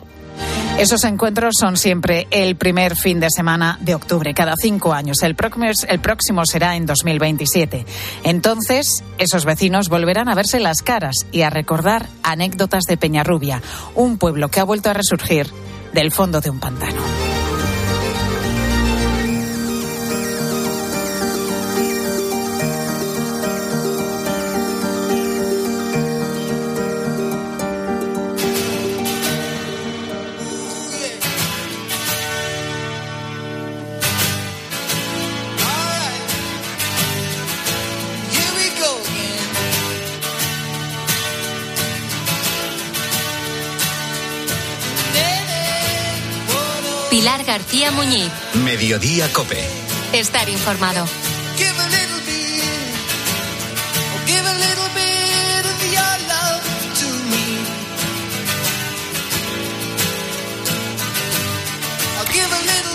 Esos 0.77 1.03
encuentros 1.03 1.55
son 1.59 1.77
siempre 1.77 2.27
el 2.31 2.55
primer 2.55 2.95
fin 2.95 3.19
de 3.19 3.29
semana 3.29 3.77
de 3.81 3.93
octubre, 3.93 4.33
cada 4.33 4.55
cinco 4.59 4.93
años. 4.93 5.21
El 5.21 5.35
próximo, 5.35 6.45
será 6.45 6.75
en 6.75 6.85
2027. 6.85 7.85
Entonces, 8.23 9.03
esos 9.19 9.45
vecinos 9.45 9.89
volverán 9.89 10.27
a 10.27 10.35
verse 10.35 10.59
las 10.59 10.81
caras 10.81 11.27
y 11.31 11.43
a 11.43 11.49
recordar 11.49 12.07
anécdotas 12.23 12.85
de 12.85 12.97
Peñarrubia, 12.97 13.61
un 13.93 14.17
pueblo 14.17 14.49
que 14.49 14.59
ha 14.59 14.63
vuelto 14.63 14.89
a 14.89 14.93
resurgir 14.93 15.51
del 15.93 16.11
fondo 16.11 16.41
de 16.41 16.49
un 16.49 16.59
pantano. 16.59 17.40
García 47.43 47.91
Muñiz. 47.91 48.31
Mediodía 48.63 49.31
Cope. 49.31 49.59
Estar 50.13 50.49
informado. 50.49 51.05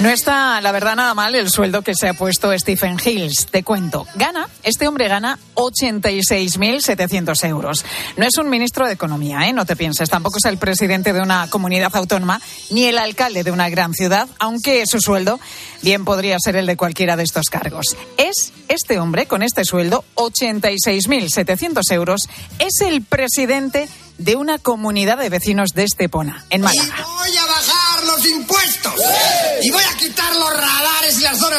No 0.06 0.12
está, 0.12 0.60
la 0.60 0.70
verdad, 0.70 0.94
nada 0.94 1.14
mal 1.14 1.34
el 1.34 1.50
sueldo 1.50 1.82
que 1.82 1.96
se 1.96 2.08
ha 2.08 2.14
puesto 2.14 2.56
Stephen 2.56 2.96
Hills. 3.04 3.48
Te 3.50 3.64
cuento. 3.64 4.06
Gana, 4.14 4.48
este 4.62 4.86
hombre 4.86 5.08
gana 5.08 5.36
86.700 5.56 7.44
euros. 7.48 7.84
No 8.16 8.25
es 8.25 8.38
un 8.38 8.48
ministro 8.48 8.86
de 8.86 8.92
Economía, 8.92 9.48
¿eh? 9.48 9.52
No 9.52 9.66
te 9.66 9.75
pienses. 9.75 10.08
Tampoco 10.08 10.38
es 10.38 10.44
el 10.44 10.58
presidente 10.58 11.12
de 11.12 11.20
una 11.20 11.50
comunidad 11.50 11.90
autónoma 11.96 12.40
ni 12.70 12.84
el 12.84 12.98
alcalde 12.98 13.42
de 13.42 13.50
una 13.50 13.68
gran 13.68 13.94
ciudad, 13.94 14.28
aunque 14.38 14.86
su 14.86 15.00
sueldo 15.00 15.40
bien 15.82 16.04
podría 16.04 16.36
ser 16.38 16.54
el 16.54 16.66
de 16.66 16.76
cualquiera 16.76 17.16
de 17.16 17.25
estos 17.25 17.46
cargos. 17.46 17.96
Es 18.16 18.52
este 18.68 19.00
hombre, 19.00 19.26
con 19.26 19.42
este 19.42 19.64
sueldo, 19.64 20.04
86.700 20.14 21.80
euros, 21.90 22.28
es 22.60 22.80
el 22.80 23.02
presidente 23.02 23.88
de 24.18 24.36
una 24.36 24.58
comunidad 24.58 25.18
de 25.18 25.28
vecinos 25.28 25.70
de 25.75 25.84
Estepona, 25.84 26.44
en 26.50 26.62
Málaga. 26.62 26.94
Voy 27.18 27.36
a 27.36 27.46
bajar 27.46 28.04
los 28.04 28.26
impuestos. 28.26 28.94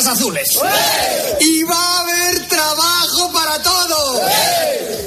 Azules. 0.08 0.48
Y 1.42 1.64
va 1.64 1.76
a 1.76 2.00
haber 2.02 2.48
trabajo 2.48 3.32
para 3.32 3.62
todos. 3.62 4.22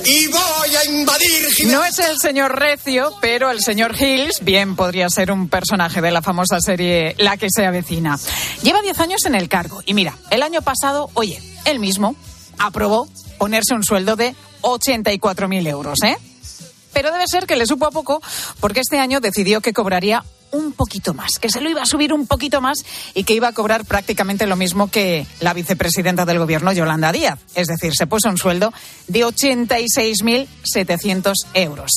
Y 0.04 0.26
voy 0.28 0.76
a 0.76 0.84
invadir 0.86 1.48
No 1.66 1.84
es 1.84 1.98
el 1.98 2.18
señor 2.18 2.58
Recio, 2.58 3.12
pero 3.20 3.50
el 3.50 3.60
señor 3.60 3.94
Hills 4.00 4.40
bien 4.42 4.76
podría 4.76 5.08
ser 5.08 5.30
un 5.30 5.48
personaje 5.48 6.00
de 6.00 6.10
la 6.10 6.22
famosa 6.22 6.60
serie 6.60 7.14
La 7.18 7.36
que 7.36 7.48
se 7.50 7.66
avecina. 7.66 8.18
Lleva 8.62 8.82
10 8.82 8.98
años 9.00 9.24
en 9.26 9.34
el 9.34 9.48
cargo. 9.48 9.82
Y 9.86 9.94
mira, 9.94 10.16
el 10.30 10.42
año 10.42 10.62
pasado, 10.62 11.10
oye, 11.14 11.40
él 11.64 11.78
mismo 11.78 12.16
aprobó 12.58 13.08
ponerse 13.38 13.74
un 13.74 13.84
sueldo 13.84 14.16
de 14.16 14.34
84.000 14.62 15.66
euros, 15.68 16.02
¿eh? 16.02 16.16
Pero 16.92 17.12
debe 17.12 17.26
ser 17.26 17.46
que 17.46 17.56
le 17.56 17.66
supo 17.66 17.86
a 17.86 17.90
poco 17.90 18.20
porque 18.58 18.80
este 18.80 18.98
año 18.98 19.20
decidió 19.20 19.60
que 19.60 19.72
cobraría 19.72 20.24
un 20.52 20.72
poquito 20.72 21.14
más, 21.14 21.38
que 21.40 21.50
se 21.50 21.60
lo 21.60 21.70
iba 21.70 21.82
a 21.82 21.86
subir 21.86 22.12
un 22.12 22.26
poquito 22.26 22.60
más 22.60 22.78
y 23.14 23.22
que 23.24 23.34
iba 23.34 23.48
a 23.48 23.52
cobrar 23.52 23.84
prácticamente 23.84 24.46
lo 24.46 24.54
mismo 24.56 24.90
que 24.90 25.26
la 25.40 25.54
vicepresidenta 25.54 26.24
del 26.24 26.38
gobierno, 26.38 26.72
Yolanda 26.72 27.12
Díaz. 27.12 27.38
Es 27.54 27.68
decir, 27.68 27.94
se 27.94 28.06
puso 28.06 28.28
un 28.28 28.38
sueldo 28.38 28.72
de 29.08 29.24
86.700 29.24 31.32
euros. 31.54 31.90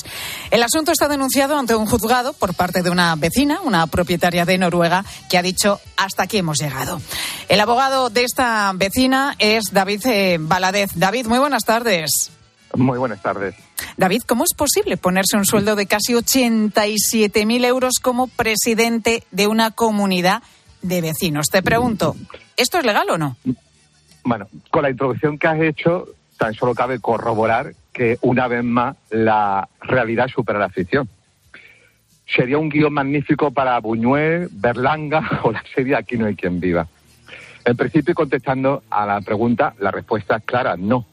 El 0.51 0.63
asunto 0.63 0.91
está 0.91 1.07
denunciado 1.07 1.57
ante 1.57 1.75
un 1.75 1.86
juzgado 1.86 2.33
por 2.33 2.53
parte 2.53 2.83
de 2.83 2.89
una 2.89 3.15
vecina, 3.15 3.62
una 3.62 3.88
propietaria 3.88 4.45
de 4.45 4.57
Noruega, 4.57 5.05
que 5.29 5.38
ha 5.38 5.41
dicho 5.41 5.79
hasta 5.98 6.24
aquí 6.24 6.38
hemos 6.38 6.60
llegado. 6.60 7.01
El 7.50 7.60
abogado 7.60 8.10
de 8.10 8.24
esta 8.24 8.72
vecina 8.75 9.36
es 9.39 9.65
David 9.72 10.05
eh, 10.05 10.38
Valadez. 10.39 10.91
David, 10.95 11.25
muy 11.27 11.39
buenas 11.39 11.63
tardes. 11.63 12.31
Muy 12.75 12.98
buenas 12.98 13.22
tardes. 13.22 13.56
David, 13.98 14.22
¿cómo 14.25 14.44
es 14.44 14.53
posible 14.53 14.98
ponerse 14.98 15.38
un 15.38 15.46
sueldo 15.46 15.75
de 15.75 15.86
casi 15.86 16.13
87.000 16.13 17.65
euros 17.65 17.94
como 18.01 18.27
presidente 18.27 19.24
de 19.32 19.48
una 19.48 19.72
comunidad 19.72 20.42
de 20.82 21.01
vecinos? 21.01 21.48
Te 21.51 21.62
pregunto, 21.62 22.15
¿esto 22.58 22.80
es 22.80 22.86
legal 22.86 23.10
o 23.12 23.18
no? 23.18 23.38
Bueno, 24.24 24.48
con 24.72 24.84
la 24.84 24.89
introducción 24.89 25.38
que 25.38 25.48
has 25.48 25.62
hecho, 25.62 26.08
tan 26.38 26.53
solo 26.56 26.74
cabe 26.74 27.00
corroborar 27.00 27.74
que 27.92 28.18
una 28.22 28.48
vez 28.48 28.63
más 28.63 28.98
la 29.12 29.68
realidad 29.82 30.27
supera 30.27 30.58
la 30.60 30.70
ficción. 30.70 31.08
Sería 32.25 32.58
un 32.58 32.70
guion 32.70 32.94
magnífico 32.94 33.51
para 33.51 33.80
Buñuel, 33.80 34.50
Berlanga 34.51 35.42
o 35.44 35.51
la 35.51 35.63
serie 35.75 35.96
Aquí 35.96 36.18
no 36.18 36.25
hay 36.25 36.36
quien 36.36 36.60
viva. 36.60 36.88
En 37.65 37.77
principio, 37.77 38.15
contestando 38.15 38.84
a 38.89 39.06
la 39.06 39.22
pregunta, 39.22 39.74
la 39.80 39.92
respuesta 39.92 40.38
es 40.38 40.44
clara, 40.44 40.75
no. 40.75 41.06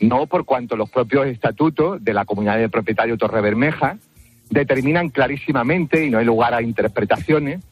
No 0.00 0.26
por 0.26 0.44
cuanto 0.44 0.76
los 0.76 0.90
propios 0.90 1.26
estatutos 1.26 2.04
de 2.04 2.14
la 2.14 2.24
comunidad 2.24 2.58
de 2.58 2.68
propietarios 2.68 3.18
Torre 3.18 3.40
Bermeja 3.40 3.96
determinan 4.50 5.08
clarísimamente, 5.08 6.04
y 6.04 6.10
no 6.10 6.18
hay 6.18 6.24
lugar 6.24 6.54
a 6.54 6.62
interpretaciones, 6.62 7.62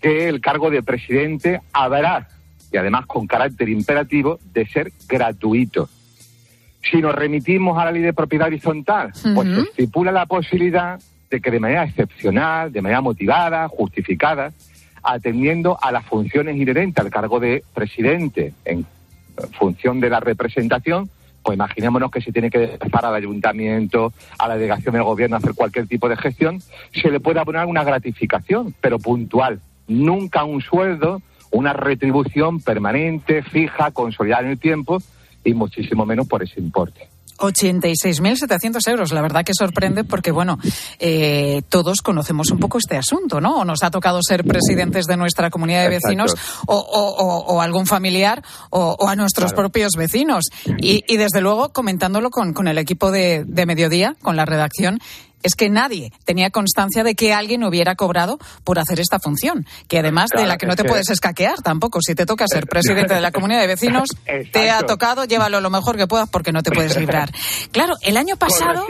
que 0.00 0.28
el 0.28 0.40
cargo 0.40 0.70
de 0.70 0.82
presidente 0.82 1.60
habrá, 1.72 2.28
y 2.72 2.76
además 2.76 3.06
con 3.06 3.26
carácter 3.26 3.68
imperativo, 3.68 4.38
de 4.52 4.66
ser 4.66 4.92
gratuito. 5.08 5.88
Si 6.82 6.98
nos 6.98 7.14
remitimos 7.14 7.78
a 7.78 7.84
la 7.84 7.92
ley 7.92 8.02
de 8.02 8.12
propiedad 8.12 8.46
horizontal, 8.46 9.12
pues 9.34 9.48
se 9.48 9.60
estipula 9.60 10.12
la 10.12 10.26
posibilidad 10.26 10.98
de 11.30 11.40
que 11.40 11.50
de 11.50 11.60
manera 11.60 11.84
excepcional, 11.84 12.72
de 12.72 12.82
manera 12.82 13.00
motivada, 13.00 13.68
justificada, 13.68 14.52
atendiendo 15.02 15.78
a 15.80 15.92
las 15.92 16.04
funciones 16.04 16.56
inherentes 16.56 17.04
al 17.04 17.10
cargo 17.10 17.40
de 17.40 17.62
presidente 17.74 18.52
en 18.64 18.86
función 19.58 20.00
de 20.00 20.10
la 20.10 20.20
representación, 20.20 21.08
pues 21.42 21.56
imaginémonos 21.56 22.10
que 22.10 22.20
se 22.20 22.32
tiene 22.32 22.50
que 22.50 22.58
desplazar 22.58 23.06
al 23.06 23.14
ayuntamiento, 23.14 24.12
a 24.38 24.48
la 24.48 24.54
delegación 24.54 24.94
del 24.94 25.04
gobierno 25.04 25.36
a 25.36 25.38
hacer 25.38 25.54
cualquier 25.54 25.86
tipo 25.86 26.08
de 26.08 26.16
gestión, 26.16 26.60
se 26.92 27.10
le 27.10 27.20
puede 27.20 27.40
abonar 27.40 27.66
una 27.66 27.84
gratificación, 27.84 28.74
pero 28.80 28.98
puntual, 28.98 29.60
nunca 29.88 30.44
un 30.44 30.60
sueldo, 30.60 31.22
una 31.50 31.72
retribución 31.72 32.60
permanente, 32.60 33.42
fija, 33.42 33.90
consolidada 33.90 34.44
en 34.44 34.50
el 34.50 34.58
tiempo 34.58 35.02
y 35.44 35.54
muchísimo 35.54 36.06
menos 36.06 36.28
por 36.28 36.42
ese 36.42 36.60
importe. 36.60 37.09
86.700 37.40 38.88
euros. 38.88 39.12
La 39.12 39.22
verdad 39.22 39.44
que 39.44 39.54
sorprende 39.54 40.04
porque, 40.04 40.30
bueno, 40.30 40.58
eh, 40.98 41.62
todos 41.68 42.02
conocemos 42.02 42.50
un 42.50 42.58
poco 42.58 42.78
este 42.78 42.96
asunto, 42.96 43.40
¿no? 43.40 43.60
O 43.60 43.64
nos 43.64 43.82
ha 43.82 43.90
tocado 43.90 44.20
ser 44.22 44.44
presidentes 44.44 45.06
de 45.06 45.16
nuestra 45.16 45.50
comunidad 45.50 45.82
de 45.82 45.88
vecinos 45.88 46.34
o, 46.66 47.60
algún 47.60 47.86
familiar 47.86 48.42
o, 48.70 49.08
a 49.08 49.16
nuestros 49.16 49.52
propios 49.52 49.92
vecinos. 49.96 50.44
Y, 50.78 51.16
desde 51.16 51.40
luego, 51.40 51.70
comentándolo 51.70 52.30
con, 52.30 52.52
con 52.52 52.68
el 52.68 52.78
equipo 52.78 53.10
de, 53.10 53.44
de 53.46 53.66
Mediodía, 53.66 54.16
con 54.22 54.36
la 54.36 54.44
redacción, 54.44 55.00
es 55.42 55.54
que 55.54 55.70
nadie 55.70 56.12
tenía 56.24 56.50
constancia 56.50 57.04
de 57.04 57.14
que 57.14 57.32
alguien 57.32 57.64
hubiera 57.64 57.94
cobrado 57.94 58.38
por 58.64 58.78
hacer 58.78 59.00
esta 59.00 59.18
función, 59.18 59.66
que 59.88 59.98
además 59.98 60.30
de 60.30 60.46
la 60.46 60.58
que 60.58 60.66
no 60.66 60.76
te 60.76 60.84
puedes 60.84 61.10
escaquear 61.10 61.62
tampoco. 61.62 62.00
Si 62.02 62.14
te 62.14 62.26
toca 62.26 62.46
ser 62.48 62.66
presidente 62.66 63.14
de 63.14 63.20
la 63.20 63.30
comunidad 63.32 63.60
de 63.60 63.66
vecinos, 63.66 64.08
te 64.52 64.70
ha 64.70 64.82
tocado, 64.82 65.24
llévalo 65.24 65.60
lo 65.60 65.70
mejor 65.70 65.96
que 65.96 66.06
puedas 66.06 66.28
porque 66.28 66.52
no 66.52 66.62
te 66.62 66.70
puedes 66.70 66.96
librar. 66.96 67.30
Claro, 67.72 67.94
el 68.02 68.16
año 68.16 68.36
pasado... 68.36 68.84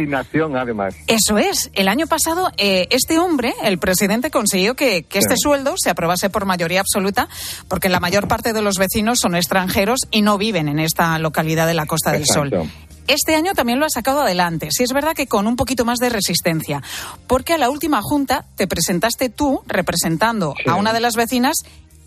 además. 0.56 0.94
Eso 1.06 1.38
es, 1.38 1.70
el 1.74 1.88
año 1.88 2.06
pasado 2.06 2.50
eh, 2.56 2.88
este 2.90 3.18
hombre, 3.18 3.54
el 3.62 3.78
presidente, 3.78 4.30
consiguió 4.30 4.74
que, 4.74 5.06
este 5.12 5.36
sueldo 5.36 5.74
se 5.76 5.90
aprobase 5.90 6.30
por 6.30 6.46
mayoría 6.46 6.80
absoluta, 6.80 7.28
porque 7.68 7.88
la 7.88 8.00
mayor 8.00 8.26
parte 8.26 8.52
de 8.52 8.62
los 8.62 8.76
vecinos 8.76 9.18
son 9.20 9.34
extranjeros 9.34 10.00
y 10.10 10.22
no 10.22 10.38
viven 10.38 10.68
en 10.68 10.78
esta 10.78 11.18
localidad 11.18 11.66
de 11.66 11.74
la 11.74 11.86
Costa 11.86 12.12
del 12.12 12.26
Sol 12.26 12.50
este 13.06 13.34
año 13.34 13.54
también 13.54 13.80
lo 13.80 13.86
ha 13.86 13.90
sacado 13.90 14.22
adelante. 14.22 14.68
Si 14.70 14.82
es 14.82 14.92
verdad 14.92 15.14
que 15.14 15.26
con 15.26 15.46
un 15.46 15.56
poquito 15.56 15.84
más 15.84 15.98
de 15.98 16.08
resistencia, 16.08 16.82
porque 17.26 17.54
a 17.54 17.58
la 17.58 17.70
última 17.70 18.00
junta 18.02 18.44
te 18.56 18.66
presentaste 18.66 19.28
tú 19.28 19.62
representando 19.66 20.54
a 20.66 20.74
una 20.74 20.92
de 20.92 21.00
las 21.00 21.14
vecinas 21.14 21.56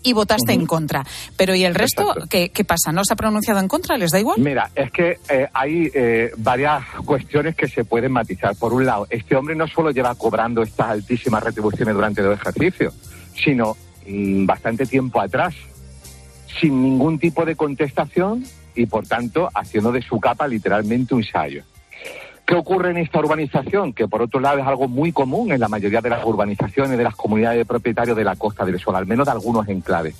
y 0.04 0.12
votaste 0.12 0.52
en 0.52 0.66
contra. 0.66 1.04
Pero 1.36 1.54
¿y 1.54 1.64
el 1.64 1.74
resto 1.74 2.14
¿qué, 2.28 2.50
pasa? 2.66 2.92
¿No 2.92 3.04
se 3.04 3.14
ha 3.14 3.16
pronunciado 3.16 3.58
en 3.58 3.68
contra? 3.68 3.96
¿Les 3.96 4.10
da 4.10 4.20
igual? 4.20 4.38
Mira, 4.38 4.70
es 4.74 4.92
que 4.92 5.18
eh, 5.28 5.48
hay 5.52 5.90
eh, 5.94 6.30
varias 6.36 6.84
cuestiones 7.04 7.56
que 7.56 7.66
se 7.66 7.84
pueden 7.84 8.12
matizar. 8.12 8.54
Por 8.54 8.72
un 8.72 8.84
lado, 8.84 9.06
este 9.10 9.34
hombre 9.34 9.56
no 9.56 9.66
solo 9.66 9.90
lleva 9.90 10.14
cobrando 10.14 10.62
estas 10.62 10.90
altísimas 10.90 11.42
retribuciones 11.42 11.94
durante 11.94 12.22
dos 12.22 12.38
ejercicios, 12.38 12.94
sino 13.34 13.76
mm, 14.06 14.44
bastante 14.46 14.86
tiempo 14.86 15.20
atrás, 15.20 15.54
sin 16.60 16.82
ningún 16.82 17.18
tipo 17.18 17.44
de 17.44 17.56
contestación 17.56 18.44
y 18.74 18.86
por 18.86 19.06
tanto 19.06 19.48
haciendo 19.54 19.92
de 19.92 20.02
su 20.02 20.20
capa 20.20 20.46
literalmente 20.46 21.14
un 21.14 21.24
sallo. 21.24 21.62
¿Qué 22.46 22.54
ocurre 22.54 22.90
en 22.90 22.98
esta 22.98 23.20
urbanización? 23.20 23.94
Que 23.94 24.06
por 24.06 24.20
otro 24.20 24.38
lado 24.38 24.58
es 24.58 24.66
algo 24.66 24.86
muy 24.86 25.12
común 25.12 25.50
en 25.52 25.60
la 25.60 25.68
mayoría 25.68 26.02
de 26.02 26.10
las 26.10 26.24
urbanizaciones 26.24 26.98
de 26.98 27.04
las 27.04 27.14
comunidades 27.14 27.58
de 27.58 27.64
propietarios 27.64 28.16
de 28.16 28.24
la 28.24 28.36
Costa 28.36 28.66
del 28.66 28.78
Sol, 28.78 28.96
al 28.96 29.06
menos 29.06 29.24
de 29.24 29.32
algunos 29.32 29.66
enclaves. 29.66 30.14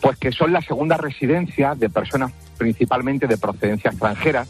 Pues 0.00 0.18
que 0.18 0.32
son 0.32 0.52
la 0.52 0.62
segunda 0.62 0.96
residencia 0.96 1.76
de 1.76 1.88
personas 1.88 2.32
principalmente 2.58 3.28
de 3.28 3.38
procedencia 3.38 3.90
extranjera, 3.90 4.46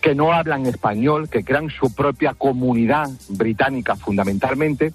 que 0.00 0.14
no 0.14 0.32
hablan 0.32 0.64
español, 0.64 1.28
que 1.28 1.44
crean 1.44 1.68
su 1.68 1.94
propia 1.94 2.32
comunidad 2.32 3.10
británica 3.28 3.94
fundamentalmente, 3.94 4.94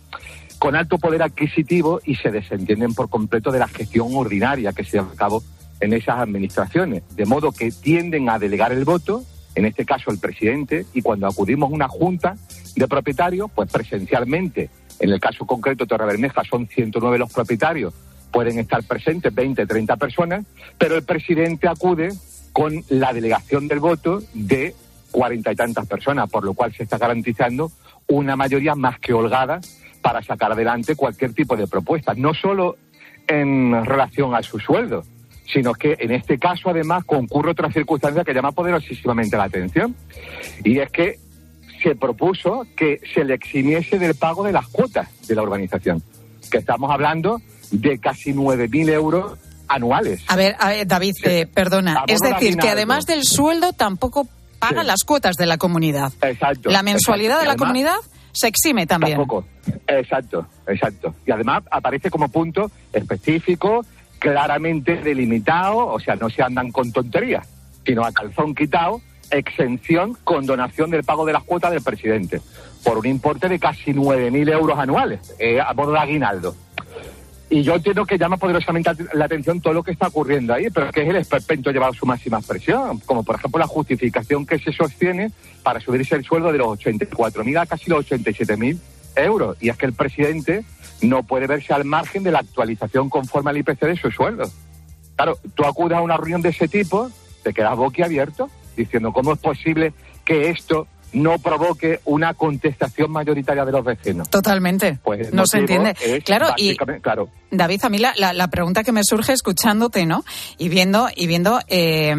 con 0.58 0.76
alto 0.76 0.98
poder 0.98 1.22
adquisitivo 1.22 2.02
y 2.04 2.16
se 2.16 2.32
desentienden 2.32 2.96
por 2.96 3.10
completo 3.10 3.52
de 3.52 3.60
la 3.60 3.68
gestión 3.68 4.10
ordinaria 4.14 4.74
que 4.74 4.84
se 4.84 4.98
lleva 4.98 5.12
a 5.14 5.16
cabo 5.16 5.44
en 5.80 5.94
esas 5.94 6.20
administraciones, 6.20 7.04
de 7.16 7.26
modo 7.26 7.52
que 7.52 7.72
tienden 7.72 8.30
a 8.30 8.40
delegar 8.40 8.72
el 8.72 8.86
voto, 8.86 9.24
en 9.56 9.66
este 9.66 9.86
caso 9.86 10.12
el 10.12 10.20
presidente, 10.20 10.86
y 10.94 11.02
cuando 11.02 11.28
acudimos 11.28 11.72
a 11.72 11.74
una 11.74 11.88
junta 11.88 12.36
de 12.76 12.88
propietarios, 12.88 13.50
pues 13.54 13.72
presencialmente, 13.72 14.70
en 15.00 15.10
el 15.10 15.20
caso 15.20 15.46
concreto 15.46 15.86
de 15.86 15.90
Torre 15.90 16.06
Bermeja 16.06 16.44
son 16.44 16.68
109 16.68 17.18
los 17.18 17.32
propietarios, 17.32 17.94
pueden 18.32 18.60
estar 18.60 18.84
presentes 18.84 19.34
20, 19.34 19.66
30 19.66 19.98
personas, 19.98 20.46
pero 20.78 20.96
el 20.96 21.04
presidente 21.04 21.68
acude 21.68 22.10
con 22.54 22.84
la 22.90 23.14
delegación 23.14 23.68
del 23.68 23.80
voto 23.80 24.22
de 24.34 24.76
cuarenta 25.12 25.52
y 25.52 25.56
tantas 25.56 25.88
personas, 25.88 26.30
por 26.30 26.44
lo 26.44 26.54
cual 26.54 26.74
se 26.74 26.84
está 26.84 26.98
garantizando 26.98 27.72
una 28.08 28.36
mayoría 28.36 28.76
más 28.76 29.00
que 29.00 29.14
holgada 29.14 29.60
para 30.02 30.22
sacar 30.24 30.52
adelante 30.52 30.96
cualquier 30.96 31.34
tipo 31.34 31.56
de 31.56 31.68
propuesta. 31.68 32.14
No 32.16 32.34
solo 32.34 32.78
en 33.28 33.86
relación 33.86 34.36
a 34.36 34.44
su 34.44 34.60
sueldo, 34.60 35.04
sino 35.52 35.74
que 35.74 35.96
en 36.00 36.12
este 36.12 36.38
caso 36.38 36.70
además 36.70 37.04
concurre 37.06 37.52
otra 37.52 37.72
circunstancia 37.72 38.24
que 38.24 38.34
llama 38.34 38.52
poderosísimamente 38.52 39.38
la 39.38 39.46
atención, 39.46 39.96
y 40.64 40.80
es 40.80 40.90
que 40.92 41.18
se 41.82 41.96
propuso 41.96 42.66
que 42.76 43.00
se 43.14 43.24
le 43.24 43.34
eximiese 43.36 43.98
del 44.00 44.16
pago 44.16 44.44
de 44.44 44.52
las 44.52 44.68
cuotas 44.68 45.08
de 45.28 45.36
la 45.36 45.44
urbanización, 45.44 46.04
que 46.52 46.58
estamos 46.58 46.92
hablando 46.92 47.42
de 47.72 48.00
casi 48.00 48.34
9.000 48.34 48.90
euros 48.90 49.40
anuales. 49.68 50.24
A 50.28 50.36
ver, 50.36 50.56
a 50.60 50.70
ver 50.70 50.88
David, 50.88 51.14
eh, 51.24 51.46
perdona. 51.46 52.04
Es 52.08 52.20
decir, 52.20 52.58
que 52.58 52.70
además 52.70 53.06
del 53.06 53.24
sueldo 53.24 53.72
tampoco 53.74 54.28
pagan 54.58 54.88
las 54.88 55.04
cuotas 55.06 55.36
de 55.38 55.46
la 55.46 55.58
comunidad. 55.58 56.12
Exacto. 56.22 56.70
La 56.70 56.84
mensualidad 56.84 57.38
exacto. 57.38 57.42
de 57.42 57.46
la 57.46 57.52
además- 57.54 57.68
comunidad 57.68 57.96
se 58.32 58.48
exime 58.48 58.86
también. 58.86 59.18
Tampoco. 59.18 59.46
Exacto, 59.88 60.46
exacto. 60.68 61.16
Y 61.26 61.32
además 61.32 61.64
aparece 61.72 62.10
como 62.10 62.30
punto 62.30 62.72
específico, 62.94 63.86
claramente 64.20 64.98
delimitado, 64.98 65.88
o 65.88 66.00
sea, 66.00 66.16
no 66.16 66.30
se 66.30 66.44
andan 66.44 66.72
con 66.72 66.92
tonterías, 66.92 67.48
sino 67.86 68.04
a 68.04 68.12
calzón 68.12 68.54
quitado, 68.54 69.02
exención 69.32 70.18
con 70.24 70.46
donación 70.46 70.92
del 70.92 71.04
pago 71.04 71.26
de 71.26 71.34
las 71.34 71.44
cuotas 71.44 71.72
del 71.72 71.82
presidente, 71.82 72.42
por 72.84 72.98
un 72.98 73.06
importe 73.06 73.48
de 73.50 73.60
casi 73.60 73.94
9.000 73.94 74.52
euros 74.52 74.78
anuales, 74.78 75.36
eh, 75.40 75.60
a 75.60 75.74
modo 75.74 75.94
de 75.94 76.00
aguinaldo. 76.00 76.56
Y 77.52 77.64
yo 77.64 77.76
entiendo 77.76 78.06
que 78.06 78.20
llama 78.20 78.38
poderosamente 78.38 78.92
la 79.14 79.26
atención 79.26 79.60
todo 79.60 79.74
lo 79.74 79.82
que 79.82 79.92
está 79.92 80.08
ocurriendo 80.08 80.54
ahí, 80.54 80.68
pero 80.70 80.92
que 80.92 81.02
es 81.02 81.10
el 81.10 81.16
esperpento 81.16 81.72
llevado 81.72 81.94
a 81.94 81.96
su 81.96 82.06
máxima 82.06 82.38
expresión, 82.38 83.00
como 83.00 83.24
por 83.24 83.38
ejemplo 83.38 83.60
la 83.60 83.66
justificación 83.66 84.46
que 84.46 84.60
se 84.60 84.72
sostiene 84.72 85.32
para 85.64 85.80
subirse 85.80 86.16
el 86.16 86.24
sueldo 86.24 86.52
de 86.52 86.60
los 86.60 86.68
84.000 86.80 87.60
a 87.60 87.66
casi 87.66 87.90
los 87.90 88.08
87.000 88.08 88.78
euros. 89.16 89.58
Y 89.60 89.70
es 89.70 89.78
que 89.78 89.88
el 89.88 89.94
presidente 89.94 90.64
no 91.02 91.24
puede 91.24 91.48
verse 91.48 91.74
al 91.74 91.86
margen 91.86 92.24
de 92.24 92.32
la 92.32 92.40
actualización 92.40 93.10
conforme 93.10 93.52
al 93.52 93.58
IPC 93.58 93.80
de 93.82 93.96
su 93.98 94.12
sueldo. 94.12 94.50
Claro, 95.16 95.38
tú 95.56 95.66
acudes 95.66 95.98
a 95.98 96.02
una 96.02 96.18
reunión 96.18 96.42
de 96.42 96.50
ese 96.50 96.68
tipo, 96.68 97.10
te 97.44 97.54
quedas 97.54 97.76
boquiabierto 97.76 98.50
diciendo 98.78 99.12
cómo 99.12 99.34
es 99.34 99.40
posible 99.40 99.94
que 100.26 100.50
esto 100.50 100.88
no 101.12 101.40
provoque 101.40 102.00
una 102.06 102.36
contestación 102.36 103.12
mayoritaria 103.12 103.66
de 103.66 103.72
los 103.72 103.84
vecinos. 103.84 104.30
Totalmente. 104.30 105.00
Pues 105.04 105.34
no 105.34 105.44
se 105.48 105.58
entiende. 105.58 105.96
Claro, 106.24 106.50
y 106.56 106.76
claro, 107.02 107.30
David, 107.50 107.80
a 107.84 107.90
mí 107.90 107.98
la, 107.98 108.14
la- 108.16 108.32
la 108.32 108.48
pregunta 108.50 108.84
que 108.84 108.92
me 108.92 109.04
surge 109.04 109.34
escuchándote, 109.34 110.06
¿no? 110.06 110.24
Y 110.60 110.70
viendo, 110.70 111.10
y 111.16 111.26
viendo 111.26 111.60
eh, 111.68 112.16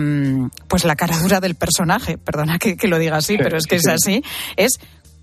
pues 0.66 0.84
la 0.84 0.96
cara 0.96 1.16
dura 1.18 1.38
del 1.40 1.54
personaje, 1.54 2.18
perdona 2.18 2.58
que, 2.58 2.76
que 2.76 2.88
lo 2.88 2.98
diga 2.98 3.18
así, 3.18 3.36
Sí, 3.36 3.38
pero 3.40 3.56
es 3.58 3.66
que 3.68 3.78
sí, 3.78 3.88
es 3.90 4.00
sí. 4.02 4.12
así, 4.16 4.24
es 4.56 4.80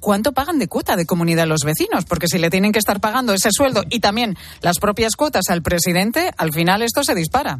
¿cuánto 0.07 0.31
pagan 0.31 0.57
de 0.57 0.69
cuota 0.69 0.95
de 0.95 1.05
comunidad 1.05 1.47
los 1.47 1.65
vecinos? 1.65 2.05
Porque 2.05 2.27
si 2.27 2.37
le 2.37 2.49
tienen 2.49 2.71
que 2.71 2.79
estar 2.79 3.01
pagando 3.01 3.33
ese 3.33 3.49
sueldo 3.51 3.83
y 3.89 3.99
también 3.99 4.37
las 4.61 4.79
propias 4.79 5.17
cuotas 5.17 5.49
al 5.49 5.61
presidente, 5.61 6.31
al 6.37 6.53
final 6.53 6.81
esto 6.81 7.03
se 7.03 7.13
dispara. 7.13 7.59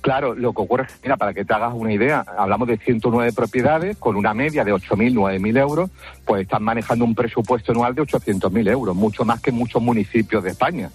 Claro, 0.00 0.34
lo 0.34 0.52
que 0.52 0.62
ocurre 0.62 0.86
es 0.86 0.98
mira, 1.04 1.16
para 1.16 1.32
que 1.32 1.44
te 1.44 1.54
hagas 1.54 1.72
una 1.72 1.92
idea, 1.92 2.24
hablamos 2.36 2.66
de 2.66 2.76
109 2.76 3.32
propiedades 3.32 3.96
con 3.98 4.16
una 4.16 4.34
media 4.34 4.64
de 4.64 4.72
8.000, 4.74 5.14
9.000 5.14 5.58
euros, 5.60 5.90
pues 6.24 6.42
están 6.42 6.64
manejando 6.64 7.04
un 7.04 7.14
presupuesto 7.14 7.70
anual 7.70 7.94
de 7.94 8.02
800.000 8.02 8.70
euros, 8.72 8.96
mucho 8.96 9.24
más 9.24 9.40
que 9.40 9.52
muchos 9.52 9.80
municipios 9.80 10.42
de 10.42 10.50
España. 10.50 10.90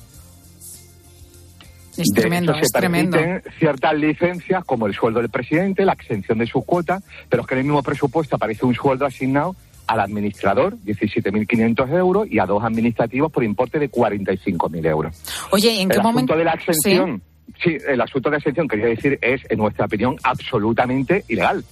Es 1.96 2.08
De 2.14 2.22
tremendo, 2.22 2.52
hecho, 2.52 2.60
se 2.60 2.66
es 2.66 2.72
tremendo. 2.74 3.16
permiten 3.16 3.54
ciertas 3.60 3.94
licencias 3.94 4.66
como 4.66 4.88
el 4.88 4.94
sueldo 4.94 5.22
del 5.22 5.30
presidente, 5.30 5.86
la 5.86 5.94
exención 5.94 6.38
de 6.38 6.48
sus 6.48 6.66
cuotas, 6.66 7.02
pero 7.30 7.44
es 7.44 7.48
que 7.48 7.54
en 7.54 7.60
el 7.60 7.66
mismo 7.66 7.82
presupuesto 7.82 8.36
aparece 8.36 8.66
un 8.66 8.76
sueldo 8.76 9.06
asignado 9.06 9.56
al 9.90 10.00
administrador, 10.02 10.78
17.500 10.86 11.90
euros, 11.98 12.28
y 12.30 12.38
a 12.40 12.46
dos 12.46 12.64
administrativos 12.64 13.32
por 13.32 13.44
importe 13.44 13.80
de 13.80 13.90
45.000 13.90 14.86
euros. 14.86 15.22
Oye, 15.52 15.72
¿y 15.74 15.80
en 15.82 15.90
qué 15.90 15.96
el 15.98 16.04
momento? 16.04 16.34
asunto 16.34 16.38
de 16.38 16.44
la 16.46 16.52
Sí. 16.54 16.58
exención, 16.70 17.22
sí. 17.64 17.78
el 17.88 18.00
asunto 18.00 18.30
de 18.30 18.34
la 18.34 18.38
exención, 18.38 18.68
quería 18.68 18.86
decir, 18.86 19.18
es, 19.22 19.42
en 19.50 19.58
nuestra 19.58 19.86
opinión, 19.86 20.16
absolutamente 20.24 21.24
ilegal. 21.28 21.64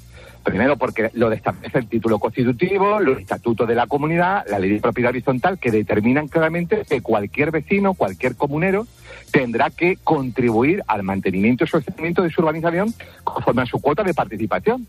Primero, 0.43 0.77
porque 0.77 1.10
lo 1.13 1.30
establece 1.32 1.77
el 1.77 1.88
título 1.88 2.19
constitutivo, 2.19 2.99
los 3.01 3.19
estatutos 3.19 3.67
de 3.67 3.75
la 3.75 3.86
comunidad, 3.86 4.45
la 4.49 4.60
ley 4.60 4.69
de 4.71 4.80
propiedad 4.80 5.10
horizontal, 5.10 5.60
que 5.60 5.71
determinan 5.71 6.30
claramente 6.30 6.84
que 6.89 7.01
cualquier 7.01 7.51
vecino, 7.51 7.93
cualquier 7.95 8.36
comunero, 8.38 8.88
tendrá 9.32 9.69
que 9.69 9.97
contribuir 10.03 10.84
al 10.88 11.03
mantenimiento 11.03 11.65
y 11.65 11.67
sostenimiento 11.67 12.23
de 12.23 12.30
su 12.30 12.39
urbanización 12.41 12.93
conforme 13.25 13.63
a 13.63 13.65
su 13.65 13.80
cuota 13.82 14.03
de 14.03 14.13
participación. 14.13 14.88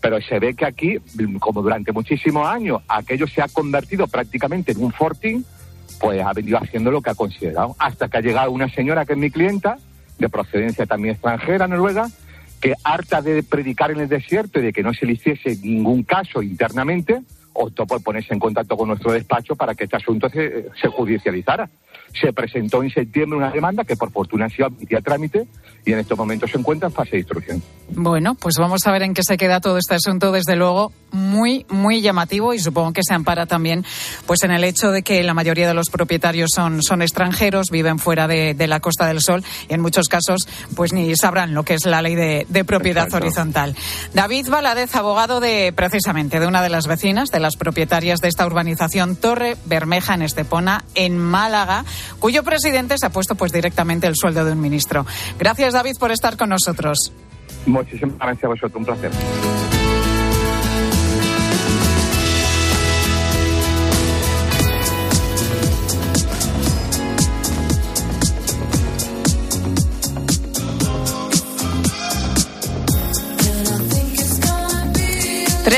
Pero 0.00 0.20
se 0.20 0.38
ve 0.38 0.54
que 0.54 0.64
aquí, 0.64 0.98
como 1.40 1.62
durante 1.62 1.92
muchísimos 1.92 2.46
años, 2.46 2.82
aquello 2.88 3.26
se 3.26 3.42
ha 3.42 3.48
convertido 3.48 4.06
prácticamente 4.06 4.72
en 4.72 4.82
un 4.82 4.92
fortín, 4.92 5.44
pues 6.00 6.22
ha 6.22 6.32
venido 6.32 6.58
haciendo 6.58 6.90
lo 6.90 7.02
que 7.02 7.10
ha 7.10 7.14
considerado. 7.14 7.74
Hasta 7.78 8.08
que 8.08 8.18
ha 8.18 8.20
llegado 8.20 8.50
una 8.50 8.68
señora 8.68 9.04
que 9.04 9.14
es 9.14 9.18
mi 9.18 9.30
clienta, 9.30 9.78
de 10.18 10.28
procedencia 10.28 10.86
también 10.86 11.14
extranjera, 11.14 11.66
noruega, 11.66 12.08
que 12.60 12.74
harta 12.84 13.22
de 13.22 13.42
predicar 13.42 13.90
en 13.90 14.00
el 14.00 14.08
desierto 14.08 14.58
y 14.58 14.62
de 14.62 14.72
que 14.72 14.82
no 14.82 14.92
se 14.92 15.06
le 15.06 15.12
hiciese 15.12 15.56
ningún 15.62 16.02
caso 16.02 16.42
internamente, 16.42 17.20
optó 17.52 17.86
por 17.86 18.02
ponerse 18.02 18.34
en 18.34 18.40
contacto 18.40 18.76
con 18.76 18.88
nuestro 18.88 19.12
despacho 19.12 19.56
para 19.56 19.74
que 19.74 19.84
este 19.84 19.96
asunto 19.96 20.28
se, 20.28 20.66
se 20.80 20.88
judicializara. 20.88 21.68
Se 22.12 22.32
presentó 22.32 22.82
en 22.82 22.90
septiembre 22.90 23.38
una 23.38 23.50
demanda 23.50 23.84
que 23.84 23.96
por 23.96 24.10
fortuna 24.10 24.46
ha 24.46 24.48
sido 24.48 24.66
admitida 24.66 24.98
a 24.98 25.02
trámite 25.02 25.46
y 25.84 25.92
en 25.92 25.98
estos 25.98 26.18
momentos 26.18 26.50
se 26.50 26.58
encuentra 26.58 26.88
en 26.88 26.94
fase 26.94 27.12
de 27.12 27.18
instrucción. 27.18 27.62
Bueno, 27.90 28.34
pues 28.34 28.56
vamos 28.58 28.86
a 28.86 28.92
ver 28.92 29.02
en 29.02 29.14
qué 29.14 29.22
se 29.22 29.36
queda 29.36 29.60
todo 29.60 29.78
este 29.78 29.94
asunto, 29.94 30.32
desde 30.32 30.56
luego 30.56 30.92
muy, 31.10 31.64
muy 31.70 32.00
llamativo 32.02 32.52
y 32.52 32.58
supongo 32.58 32.92
que 32.92 33.02
se 33.02 33.14
ampara 33.14 33.46
también 33.46 33.84
pues 34.26 34.42
en 34.42 34.50
el 34.50 34.64
hecho 34.64 34.90
de 34.90 35.02
que 35.02 35.22
la 35.22 35.32
mayoría 35.32 35.66
de 35.66 35.74
los 35.74 35.88
propietarios 35.88 36.50
son, 36.54 36.82
son 36.82 37.00
extranjeros, 37.00 37.68
viven 37.70 37.98
fuera 37.98 38.28
de, 38.28 38.52
de 38.54 38.66
la 38.66 38.80
Costa 38.80 39.06
del 39.06 39.20
Sol 39.20 39.42
y 39.68 39.74
en 39.74 39.80
muchos 39.80 40.08
casos 40.08 40.46
pues 40.76 40.92
ni 40.92 41.16
sabrán 41.16 41.54
lo 41.54 41.62
que 41.62 41.74
es 41.74 41.86
la 41.86 42.02
ley 42.02 42.14
de, 42.14 42.46
de 42.48 42.64
propiedad 42.64 43.04
Exacto. 43.04 43.26
horizontal. 43.26 43.74
David 44.12 44.48
Valadez, 44.50 44.94
abogado 44.94 45.40
de 45.40 45.72
precisamente 45.74 46.40
de 46.40 46.46
una 46.46 46.62
de 46.62 46.68
las 46.68 46.86
vecinas, 46.86 47.30
de 47.30 47.40
las 47.40 47.56
propietarias 47.56 48.20
de 48.20 48.28
esta 48.28 48.46
urbanización 48.46 49.16
Torre 49.16 49.56
Bermeja 49.64 50.14
en 50.14 50.22
Estepona, 50.22 50.84
en 50.94 51.18
Málaga, 51.18 51.84
cuyo 52.18 52.42
presidente 52.42 52.96
se 52.98 53.06
ha 53.06 53.10
puesto 53.10 53.34
pues 53.34 53.52
directamente 53.52 54.06
el 54.06 54.14
sueldo 54.16 54.44
de 54.44 54.52
un 54.52 54.60
ministro. 54.60 55.06
Gracias 55.38 55.74
David 55.74 55.96
por 55.98 56.10
estar 56.10 56.36
con 56.36 56.50
nosotros. 56.50 57.12
Muchísimas 57.66 58.18
gracias 58.18 58.44
a 58.44 58.48
vosotros, 58.48 58.76
un 58.76 58.84
placer. 58.84 59.77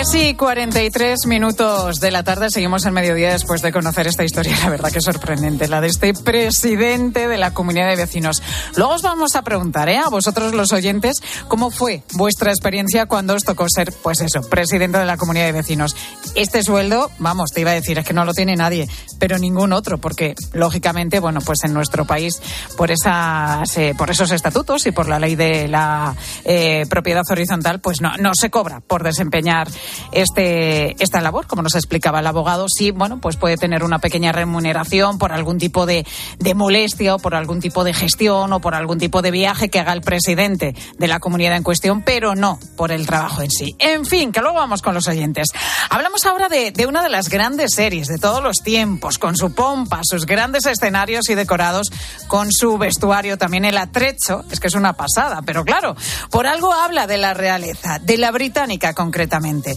Tres 0.00 0.14
y 0.14 0.34
43 0.34 1.26
minutos 1.26 2.00
de 2.00 2.10
la 2.10 2.22
tarde, 2.22 2.48
seguimos 2.48 2.86
en 2.86 2.94
mediodía 2.94 3.32
después 3.32 3.60
de 3.60 3.70
conocer 3.70 4.06
esta 4.06 4.24
historia, 4.24 4.56
la 4.62 4.70
verdad 4.70 4.90
que 4.90 5.02
sorprendente, 5.02 5.68
la 5.68 5.82
de 5.82 5.88
este 5.88 6.14
presidente 6.14 7.28
de 7.28 7.36
la 7.36 7.52
comunidad 7.52 7.86
de 7.90 7.96
vecinos. 7.96 8.42
Luego 8.76 8.94
os 8.94 9.02
vamos 9.02 9.36
a 9.36 9.42
preguntar, 9.42 9.90
¿eh? 9.90 9.98
a 9.98 10.08
vosotros 10.08 10.54
los 10.54 10.72
oyentes, 10.72 11.18
cómo 11.48 11.70
fue 11.70 12.02
vuestra 12.14 12.50
experiencia 12.50 13.04
cuando 13.04 13.34
os 13.34 13.44
tocó 13.44 13.66
ser, 13.68 13.92
pues 14.02 14.22
eso, 14.22 14.40
presidente 14.48 14.96
de 14.96 15.04
la 15.04 15.18
comunidad 15.18 15.44
de 15.44 15.52
vecinos. 15.52 15.94
Este 16.34 16.62
sueldo, 16.62 17.10
vamos, 17.18 17.50
te 17.50 17.60
iba 17.60 17.72
a 17.72 17.74
decir, 17.74 17.98
es 17.98 18.06
que 18.06 18.14
no 18.14 18.24
lo 18.24 18.32
tiene 18.32 18.56
nadie, 18.56 18.88
pero 19.18 19.36
ningún 19.38 19.74
otro, 19.74 19.98
porque 19.98 20.34
lógicamente, 20.54 21.20
bueno, 21.20 21.40
pues 21.44 21.62
en 21.64 21.74
nuestro 21.74 22.06
país, 22.06 22.40
por, 22.78 22.90
esas, 22.90 23.76
eh, 23.76 23.94
por 23.98 24.10
esos 24.10 24.30
estatutos 24.30 24.86
y 24.86 24.92
por 24.92 25.10
la 25.10 25.18
ley 25.18 25.36
de 25.36 25.68
la 25.68 26.16
eh, 26.46 26.86
propiedad 26.88 27.24
horizontal, 27.30 27.80
pues 27.80 28.00
no, 28.00 28.16
no 28.16 28.30
se 28.34 28.48
cobra 28.48 28.80
por 28.80 29.02
desempeñar 29.02 29.68
este, 30.12 31.02
esta 31.02 31.20
labor, 31.20 31.46
como 31.46 31.62
nos 31.62 31.74
explicaba 31.74 32.20
el 32.20 32.26
abogado, 32.26 32.66
sí, 32.68 32.90
bueno, 32.90 33.20
pues 33.20 33.36
puede 33.36 33.56
tener 33.56 33.82
una 33.82 33.98
pequeña 33.98 34.32
remuneración 34.32 35.18
por 35.18 35.32
algún 35.32 35.58
tipo 35.58 35.86
de, 35.86 36.06
molestia 36.54 37.14
o 37.14 37.18
por 37.18 37.34
algún 37.34 37.60
tipo 37.60 37.84
de 37.84 37.94
gestión 37.94 38.52
o 38.52 38.60
por 38.60 38.74
algún 38.74 38.98
tipo 38.98 39.22
de 39.22 39.30
viaje 39.30 39.68
que 39.68 39.78
haga 39.78 39.92
el 39.92 40.02
presidente 40.02 40.74
de 40.98 41.08
la 41.08 41.20
comunidad 41.20 41.56
en 41.56 41.62
cuestión, 41.62 42.02
pero 42.02 42.34
no 42.34 42.58
por 42.76 42.92
el 42.92 43.06
trabajo 43.06 43.42
en 43.42 43.50
sí. 43.50 43.74
En 43.78 44.04
fin, 44.04 44.32
que 44.32 44.40
luego 44.40 44.56
vamos 44.56 44.82
con 44.82 44.94
los 44.94 45.08
oyentes. 45.08 45.48
Hablamos 45.88 46.24
ahora 46.26 46.48
de, 46.48 46.72
de 46.72 46.86
una 46.86 47.02
de 47.02 47.08
las 47.08 47.28
grandes 47.28 47.70
series 47.74 48.08
de 48.08 48.18
todos 48.18 48.42
los 48.42 48.58
tiempos, 48.58 49.18
con 49.18 49.36
su 49.36 49.54
pompa, 49.54 50.00
sus 50.02 50.26
grandes 50.26 50.66
escenarios 50.66 51.28
y 51.30 51.34
decorados, 51.34 51.90
con 52.26 52.50
su 52.50 52.78
vestuario, 52.78 53.38
también 53.38 53.64
el 53.64 53.78
atrecho, 53.78 54.44
es 54.50 54.60
que 54.60 54.66
es 54.66 54.74
una 54.74 54.94
pasada, 54.94 55.42
pero 55.44 55.64
claro, 55.64 55.96
por 56.30 56.46
algo 56.46 56.72
habla 56.72 57.06
de 57.06 57.18
la 57.18 57.34
realeza, 57.34 57.98
de 57.98 58.18
la 58.18 58.30
británica 58.30 58.94
concretamente. 58.94 59.76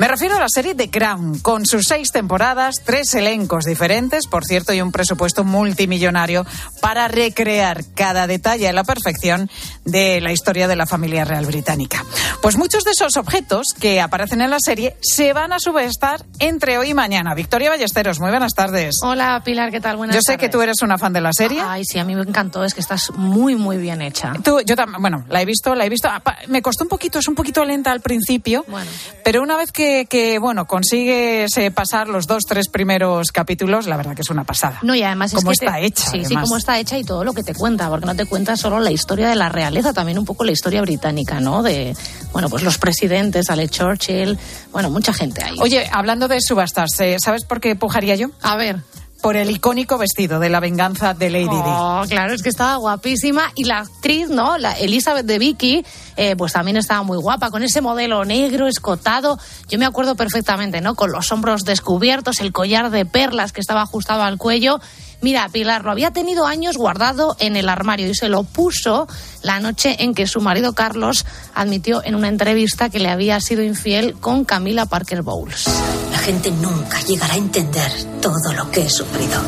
Me 0.00 0.08
refiero 0.08 0.36
a 0.36 0.40
la 0.40 0.48
serie 0.48 0.74
The 0.74 0.88
Crown, 0.88 1.40
con 1.40 1.66
sus 1.66 1.84
seis 1.86 2.10
temporadas, 2.10 2.76
tres 2.86 3.14
elencos 3.14 3.66
diferentes, 3.66 4.26
por 4.28 4.46
cierto, 4.46 4.72
y 4.72 4.80
un 4.80 4.92
presupuesto 4.92 5.44
multimillonario 5.44 6.46
para 6.80 7.06
recrear 7.06 7.84
cada 7.94 8.26
detalle 8.26 8.66
a 8.66 8.72
la 8.72 8.82
perfección 8.82 9.50
de 9.84 10.22
la 10.22 10.32
historia 10.32 10.68
de 10.68 10.76
la 10.76 10.86
familia 10.86 11.26
real 11.26 11.44
británica. 11.44 12.02
Pues 12.40 12.56
muchos 12.56 12.84
de 12.84 12.92
esos 12.92 13.18
objetos 13.18 13.74
que 13.78 14.00
aparecen 14.00 14.40
en 14.40 14.48
la 14.48 14.56
serie 14.58 14.96
se 15.02 15.34
van 15.34 15.52
a 15.52 15.58
subestar 15.58 16.24
entre 16.38 16.78
hoy 16.78 16.92
y 16.92 16.94
mañana. 16.94 17.34
Victoria 17.34 17.68
Ballesteros, 17.68 18.20
muy 18.20 18.30
buenas 18.30 18.54
tardes. 18.54 19.00
Hola 19.02 19.42
Pilar, 19.44 19.70
¿qué 19.70 19.82
tal? 19.82 19.98
Buenas 19.98 20.16
Yo 20.16 20.22
sé 20.22 20.38
que 20.38 20.48
tú 20.48 20.62
eres 20.62 20.80
una 20.80 20.96
fan 20.96 21.12
de 21.12 21.20
la 21.20 21.34
serie. 21.34 21.60
Ay, 21.62 21.84
sí, 21.84 21.98
a 21.98 22.06
mí 22.06 22.14
me 22.14 22.22
encantó, 22.22 22.64
es 22.64 22.72
que 22.72 22.80
estás 22.80 23.10
muy, 23.16 23.54
muy 23.54 23.76
bien 23.76 24.00
hecha. 24.00 24.32
Tú, 24.42 24.62
yo 24.64 24.76
también, 24.76 25.02
bueno, 25.02 25.26
la 25.28 25.42
he 25.42 25.44
visto, 25.44 25.74
la 25.74 25.84
he 25.84 25.90
visto. 25.90 26.08
Ah, 26.08 26.22
me 26.48 26.62
costó 26.62 26.84
un 26.84 26.88
poquito, 26.88 27.18
es 27.18 27.28
un 27.28 27.34
poquito 27.34 27.66
lenta 27.66 27.92
al 27.92 28.00
principio, 28.00 28.64
bueno. 28.66 28.90
pero 29.22 29.42
una 29.42 29.58
vez 29.58 29.72
que, 29.72 29.89
que, 30.08 30.38
bueno, 30.38 30.66
consigues 30.66 31.56
eh, 31.56 31.70
pasar 31.70 32.08
los 32.08 32.26
dos, 32.26 32.44
tres 32.46 32.68
primeros 32.68 33.32
capítulos, 33.32 33.86
la 33.86 33.96
verdad 33.96 34.14
que 34.14 34.22
es 34.22 34.30
una 34.30 34.44
pasada. 34.44 34.78
No, 34.82 34.94
y 34.94 35.02
además 35.02 35.32
cómo 35.32 35.52
es 35.52 35.60
que 35.60 35.66
está 35.66 35.78
te, 35.78 35.86
hecha. 35.86 36.04
Sí, 36.04 36.20
además. 36.20 36.28
sí, 36.28 36.34
cómo 36.36 36.56
está 36.56 36.78
hecha 36.78 36.98
y 36.98 37.04
todo 37.04 37.24
lo 37.24 37.32
que 37.32 37.42
te 37.42 37.54
cuenta, 37.54 37.88
porque 37.88 38.06
no 38.06 38.14
te 38.14 38.26
cuenta 38.26 38.56
solo 38.56 38.80
la 38.80 38.90
historia 38.90 39.28
de 39.28 39.36
la 39.36 39.48
realeza, 39.48 39.92
también 39.92 40.18
un 40.18 40.24
poco 40.24 40.44
la 40.44 40.52
historia 40.52 40.80
británica, 40.82 41.40
¿no? 41.40 41.62
De, 41.62 41.94
bueno, 42.32 42.48
pues 42.48 42.62
los 42.62 42.78
presidentes, 42.78 43.46
sale 43.46 43.68
Churchill, 43.68 44.38
bueno, 44.72 44.90
mucha 44.90 45.12
gente 45.12 45.42
ahí. 45.44 45.56
Oye, 45.60 45.88
hablando 45.92 46.28
de 46.28 46.40
subastas, 46.40 46.98
eh, 47.00 47.16
¿sabes 47.22 47.44
por 47.44 47.60
qué 47.60 47.76
pujaría 47.76 48.14
yo? 48.14 48.28
A 48.42 48.56
ver. 48.56 48.80
Por 49.22 49.36
el 49.36 49.50
icónico 49.50 49.98
vestido 49.98 50.40
de 50.40 50.48
la 50.48 50.60
venganza 50.60 51.12
de 51.14 51.28
Lady 51.30 51.48
oh, 51.50 52.02
Di. 52.02 52.08
Claro, 52.08 52.32
es 52.32 52.42
que 52.42 52.48
estaba 52.48 52.76
guapísima. 52.76 53.52
Y 53.54 53.64
la 53.64 53.80
actriz, 53.80 54.28
¿no? 54.28 54.56
La 54.56 54.72
Elizabeth 54.72 55.26
de 55.26 55.38
Vicky, 55.38 55.84
eh, 56.16 56.36
pues 56.36 56.54
también 56.54 56.76
estaba 56.76 57.02
muy 57.02 57.18
guapa, 57.18 57.50
con 57.50 57.62
ese 57.62 57.80
modelo 57.80 58.24
negro, 58.24 58.66
escotado. 58.66 59.38
Yo 59.68 59.78
me 59.78 59.84
acuerdo 59.84 60.14
perfectamente, 60.14 60.80
¿no? 60.80 60.94
Con 60.94 61.12
los 61.12 61.30
hombros 61.32 61.64
descubiertos, 61.64 62.40
el 62.40 62.52
collar 62.52 62.90
de 62.90 63.04
perlas 63.04 63.52
que 63.52 63.60
estaba 63.60 63.82
ajustado 63.82 64.22
al 64.22 64.38
cuello. 64.38 64.80
Mira, 65.22 65.48
Pilar 65.48 65.84
lo 65.84 65.90
había 65.90 66.12
tenido 66.12 66.46
años 66.46 66.76
guardado 66.76 67.36
en 67.38 67.56
el 67.56 67.68
armario 67.68 68.08
y 68.08 68.14
se 68.14 68.28
lo 68.28 68.42
puso 68.44 69.06
la 69.42 69.60
noche 69.60 69.96
en 70.00 70.14
que 70.14 70.26
su 70.26 70.40
marido 70.40 70.72
Carlos 70.72 71.26
admitió 71.54 72.02
en 72.04 72.14
una 72.14 72.28
entrevista 72.28 72.88
que 72.88 73.00
le 73.00 73.10
había 73.10 73.40
sido 73.40 73.62
infiel 73.62 74.14
con 74.14 74.44
Camila 74.44 74.86
Parker 74.86 75.22
Bowles. 75.22 75.66
La 76.10 76.18
gente 76.18 76.50
nunca 76.50 77.00
llegará 77.02 77.34
a 77.34 77.38
entender 77.38 77.92
todo 78.20 78.52
lo 78.54 78.70
que 78.70 78.82
he 78.82 78.90
sufrido. 78.90 79.40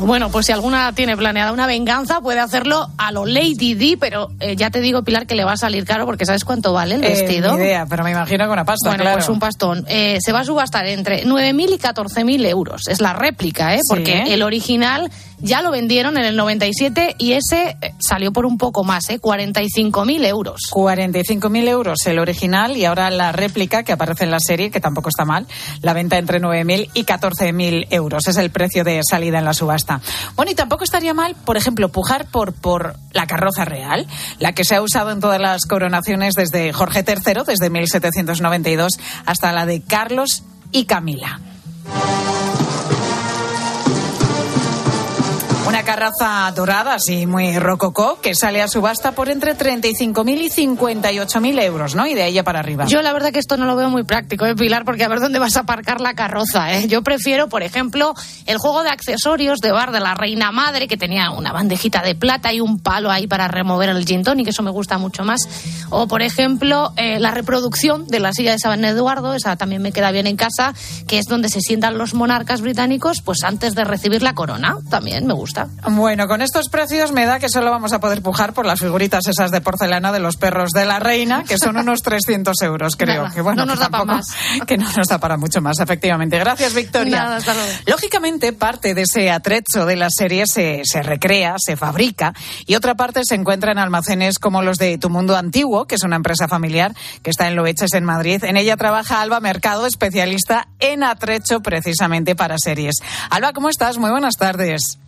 Bueno, 0.00 0.30
pues 0.30 0.46
si 0.46 0.52
alguna 0.52 0.92
tiene 0.92 1.16
planeada 1.16 1.52
una 1.52 1.66
venganza, 1.66 2.20
puede 2.20 2.40
hacerlo 2.40 2.88
a 2.98 3.12
lo 3.12 3.24
Lady 3.26 3.74
Di, 3.74 3.96
pero 3.96 4.30
eh, 4.40 4.56
ya 4.56 4.70
te 4.70 4.80
digo, 4.80 5.02
Pilar, 5.04 5.26
que 5.26 5.34
le 5.34 5.44
va 5.44 5.52
a 5.52 5.56
salir 5.56 5.84
caro 5.84 6.04
porque 6.06 6.26
¿sabes 6.26 6.44
cuánto 6.44 6.72
vale 6.72 6.96
el 6.96 7.04
Eh, 7.04 7.08
vestido? 7.08 7.56
ni 7.56 7.64
idea, 7.64 7.86
pero 7.88 8.02
me 8.04 8.10
imagino 8.10 8.44
que 8.46 8.50
una 8.52 8.64
pasta, 8.64 8.88
Bueno, 8.90 9.02
claro. 9.04 9.18
pues 9.18 9.28
un 9.28 9.38
pastón. 9.40 9.84
Eh, 9.88 10.18
se 10.20 10.32
va 10.32 10.40
a 10.40 10.44
subastar 10.44 10.86
entre 10.86 11.24
9.000 11.24 11.74
y 11.74 11.78
14.000 11.78 12.46
euros. 12.46 12.88
Es 12.88 13.00
la 13.00 13.12
réplica, 13.12 13.74
¿eh? 13.74 13.80
Porque 13.88 14.34
el 14.34 14.42
original 14.42 15.10
ya 15.38 15.60
lo 15.62 15.70
vendieron 15.70 16.16
en 16.16 16.24
el 16.24 16.36
97 16.36 17.16
y 17.18 17.32
ese 17.32 17.76
eh, 17.80 17.92
salió 17.98 18.32
por 18.32 18.46
un 18.46 18.56
poco 18.58 18.84
más, 18.84 19.08
¿eh? 19.10 19.20
45.000 19.20 20.24
euros. 20.26 20.60
45.000 20.72 21.68
euros 21.68 21.98
el 22.06 22.18
original 22.18 22.76
y 22.76 22.84
ahora 22.84 23.10
la 23.10 23.32
réplica 23.32 23.82
que 23.82 23.92
aparece 23.92 24.24
en 24.24 24.30
la 24.30 24.40
serie, 24.40 24.70
que 24.70 24.80
tampoco 24.80 25.08
está 25.08 25.24
mal, 25.24 25.46
la 25.82 25.92
venta 25.92 26.18
entre 26.18 26.40
9.000 26.40 26.90
y 26.94 27.04
14.000 27.04 27.86
euros. 27.90 28.26
Es 28.26 28.36
el 28.38 28.50
precio 28.50 28.84
de 28.84 29.00
salida 29.08 29.38
en 29.38 29.44
la 29.44 29.52
subasta. 29.52 29.73
Bueno, 30.36 30.50
y 30.50 30.54
tampoco 30.54 30.84
estaría 30.84 31.14
mal, 31.14 31.34
por 31.44 31.56
ejemplo, 31.56 31.88
pujar 31.90 32.26
por, 32.26 32.52
por 32.52 32.96
la 33.12 33.26
carroza 33.26 33.64
real, 33.64 34.06
la 34.38 34.52
que 34.52 34.64
se 34.64 34.74
ha 34.76 34.82
usado 34.82 35.10
en 35.10 35.20
todas 35.20 35.40
las 35.40 35.66
coronaciones 35.66 36.34
desde 36.34 36.72
Jorge 36.72 37.04
III, 37.06 37.42
desde 37.46 37.70
1792, 37.70 38.98
hasta 39.26 39.52
la 39.52 39.66
de 39.66 39.82
Carlos 39.82 40.42
y 40.72 40.84
Camila. 40.84 41.40
Una 45.66 45.82
carroza 45.82 46.52
dorada, 46.54 46.94
así 46.94 47.26
muy 47.26 47.58
rococó, 47.58 48.20
que 48.20 48.34
sale 48.34 48.60
a 48.60 48.68
subasta 48.68 49.12
por 49.12 49.30
entre 49.30 49.56
35.000 49.56 50.38
y 50.38 50.50
58.000 50.50 51.62
euros, 51.62 51.94
¿no? 51.94 52.06
Y 52.06 52.12
de 52.12 52.30
ya 52.34 52.42
para 52.42 52.60
arriba. 52.60 52.84
Yo 52.84 53.00
la 53.00 53.14
verdad 53.14 53.32
que 53.32 53.38
esto 53.38 53.56
no 53.56 53.64
lo 53.64 53.74
veo 53.74 53.88
muy 53.88 54.02
práctico, 54.02 54.44
¿eh, 54.44 54.54
Pilar? 54.54 54.84
Porque 54.84 55.04
a 55.04 55.08
ver 55.08 55.20
dónde 55.20 55.38
vas 55.38 55.56
a 55.56 55.60
aparcar 55.60 56.02
la 56.02 56.12
carroza, 56.12 56.74
¿eh? 56.74 56.86
Yo 56.86 57.00
prefiero, 57.02 57.48
por 57.48 57.62
ejemplo, 57.62 58.12
el 58.44 58.58
juego 58.58 58.82
de 58.82 58.90
accesorios 58.90 59.60
de 59.60 59.72
bar 59.72 59.90
de 59.90 60.00
la 60.00 60.14
reina 60.14 60.52
madre, 60.52 60.86
que 60.86 60.98
tenía 60.98 61.30
una 61.30 61.50
bandejita 61.50 62.02
de 62.02 62.14
plata 62.14 62.52
y 62.52 62.60
un 62.60 62.78
palo 62.78 63.10
ahí 63.10 63.26
para 63.26 63.48
remover 63.48 63.88
el 63.88 64.04
gin 64.04 64.22
tonic, 64.22 64.44
que 64.44 64.50
eso 64.50 64.62
me 64.62 64.70
gusta 64.70 64.98
mucho 64.98 65.24
más. 65.24 65.40
O, 65.88 66.06
por 66.06 66.20
ejemplo, 66.20 66.92
eh, 66.98 67.18
la 67.18 67.30
reproducción 67.30 68.06
de 68.06 68.20
la 68.20 68.34
silla 68.34 68.52
de 68.52 68.58
San 68.58 68.84
Eduardo, 68.84 69.32
esa 69.32 69.56
también 69.56 69.80
me 69.80 69.92
queda 69.92 70.10
bien 70.10 70.26
en 70.26 70.36
casa, 70.36 70.74
que 71.08 71.18
es 71.18 71.24
donde 71.24 71.48
se 71.48 71.62
sientan 71.62 71.96
los 71.96 72.12
monarcas 72.12 72.60
británicos, 72.60 73.22
pues 73.22 73.44
antes 73.44 73.74
de 73.74 73.84
recibir 73.84 74.22
la 74.22 74.34
corona. 74.34 74.76
También 74.90 75.26
me 75.26 75.32
gusta. 75.32 75.53
Bueno, 75.90 76.28
con 76.28 76.42
estos 76.42 76.68
precios 76.68 77.12
me 77.12 77.26
da 77.26 77.38
que 77.38 77.48
solo 77.48 77.70
vamos 77.70 77.92
a 77.92 78.00
poder 78.00 78.22
pujar 78.22 78.52
por 78.52 78.66
las 78.66 78.80
figuritas 78.80 79.26
esas 79.26 79.50
de 79.50 79.60
porcelana 79.60 80.12
de 80.12 80.20
los 80.20 80.36
perros 80.36 80.70
de 80.70 80.84
la 80.84 80.98
reina, 80.98 81.44
que 81.44 81.58
son 81.58 81.76
unos 81.76 82.00
300 82.02 82.60
euros, 82.62 82.96
creo. 82.96 83.24
Nada, 83.24 83.34
que 83.34 83.40
bueno, 83.40 83.64
no 83.64 83.74
nos 83.74 83.78
que 83.78 83.84
da 83.84 83.90
para 83.90 84.04
más. 84.04 84.26
Que 84.66 84.76
no 84.78 84.90
nos 84.96 85.08
da 85.08 85.18
para 85.18 85.36
mucho 85.36 85.60
más, 85.60 85.78
efectivamente. 85.80 86.38
Gracias, 86.38 86.74
Victoria. 86.74 87.18
Nada, 87.18 87.36
hasta 87.36 87.54
luego. 87.54 87.70
Lógicamente, 87.86 88.52
parte 88.52 88.94
de 88.94 89.02
ese 89.02 89.30
atrecho 89.30 89.86
de 89.86 89.96
la 89.96 90.08
serie 90.10 90.44
se, 90.46 90.82
se 90.84 91.02
recrea, 91.02 91.56
se 91.58 91.76
fabrica, 91.76 92.32
y 92.66 92.74
otra 92.74 92.94
parte 92.94 93.20
se 93.24 93.34
encuentra 93.34 93.72
en 93.72 93.78
almacenes 93.78 94.38
como 94.38 94.62
los 94.62 94.78
de 94.78 94.98
Tu 94.98 95.10
Mundo 95.10 95.36
Antiguo, 95.36 95.86
que 95.86 95.96
es 95.96 96.02
una 96.02 96.16
empresa 96.16 96.48
familiar 96.48 96.94
que 97.22 97.30
está 97.30 97.48
en 97.48 97.56
Loeches, 97.56 97.92
en 97.92 98.04
Madrid. 98.04 98.42
En 98.44 98.56
ella 98.56 98.76
trabaja 98.76 99.20
Alba 99.20 99.40
Mercado, 99.40 99.86
especialista 99.86 100.68
en 100.80 101.04
atrecho 101.04 101.60
precisamente 101.60 102.34
para 102.34 102.56
series. 102.58 102.96
Alba, 103.30 103.52
¿cómo 103.52 103.68
estás? 103.68 103.98
Muy 103.98 104.10
buenas 104.10 104.36
tardes. 104.36 104.98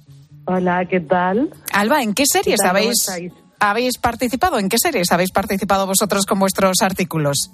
Hola, 0.46 0.86
¿qué 0.86 1.00
tal? 1.00 1.50
Alba, 1.72 2.02
¿en 2.02 2.14
qué 2.14 2.24
series 2.24 2.60
¿Qué 2.60 2.68
tal? 2.68 2.76
¿Cómo 2.76 2.78
habéis, 2.78 3.32
habéis 3.58 3.98
participado? 3.98 4.58
¿En 4.58 4.68
qué 4.68 4.78
series 4.78 5.10
habéis 5.10 5.32
participado 5.32 5.86
vosotros 5.86 6.24
con 6.24 6.38
vuestros 6.38 6.82
artículos? 6.82 7.50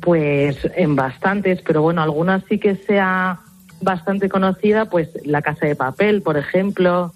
Pues 0.00 0.56
en 0.74 0.96
bastantes, 0.96 1.62
pero 1.64 1.82
bueno, 1.82 2.02
algunas 2.02 2.42
sí 2.48 2.58
que 2.58 2.76
sea 2.76 3.38
bastante 3.80 4.28
conocida, 4.28 4.86
pues 4.86 5.10
La 5.24 5.42
Casa 5.42 5.66
de 5.66 5.76
Papel, 5.76 6.22
por 6.22 6.36
ejemplo, 6.36 7.12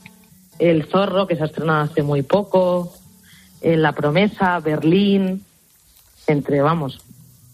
El 0.60 0.84
Zorro, 0.86 1.26
que 1.26 1.34
se 1.34 1.42
ha 1.42 1.46
estrenado 1.46 1.82
hace 1.82 2.02
muy 2.02 2.22
poco, 2.22 2.92
eh, 3.62 3.76
La 3.76 3.92
Promesa, 3.92 4.60
Berlín, 4.60 5.44
entre, 6.28 6.60
vamos, 6.60 7.00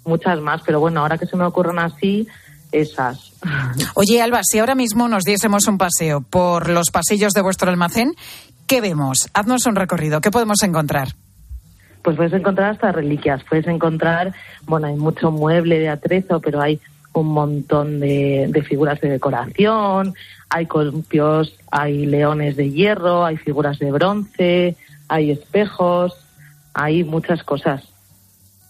muchas 0.05 0.39
más, 0.41 0.61
pero 0.67 0.81
bueno, 0.81 1.01
ahora 1.01 1.17
que 1.17 1.27
se 1.27 1.37
me 1.37 1.45
ocurren 1.45 1.79
así, 1.79 2.29
esas. 2.73 3.33
Oye, 3.95 4.23
Alba, 4.23 4.41
si 4.43 4.59
ahora 4.59 4.75
mismo 4.75 5.09
nos 5.09 5.25
diésemos 5.25 5.67
un 5.69 5.79
paseo 5.79 6.21
por 6.21 6.69
los 6.69 6.91
pasillos 6.91 7.33
de 7.33 7.43
vuestro 7.43 7.71
almacén, 7.71 8.15
¿qué 8.67 8.81
vemos? 8.81 9.29
Haznos 9.35 9.67
un 9.67 9.77
recorrido. 9.77 10.21
¿Qué 10.21 10.31
podemos 10.31 10.63
encontrar? 10.63 11.09
Pues 12.03 12.17
puedes 12.17 12.33
encontrar 12.33 12.71
hasta 12.71 12.93
reliquias, 12.93 13.43
puedes 13.49 13.67
encontrar, 13.67 14.33
bueno, 14.65 14.87
hay 14.87 14.95
mucho 14.95 15.33
mueble 15.33 15.81
de 15.81 15.89
atrezo, 15.89 16.41
pero 16.41 16.61
hay 16.61 16.81
un 17.13 17.29
montón 17.29 17.99
de, 17.99 18.47
de 18.49 18.63
figuras 18.63 19.01
de 19.01 19.09
decoración, 19.09 20.15
hay 20.49 20.67
columpios, 20.67 21.57
hay 21.71 22.07
leones 22.07 22.57
de 22.57 22.71
hierro, 22.71 23.25
hay 23.25 23.37
figuras 23.37 23.79
de 23.81 23.91
bronce, 23.91 24.77
hay 25.09 25.33
espejos, 25.33 26.15
hay 26.75 27.03
muchas 27.05 27.43
cosas. 27.43 27.83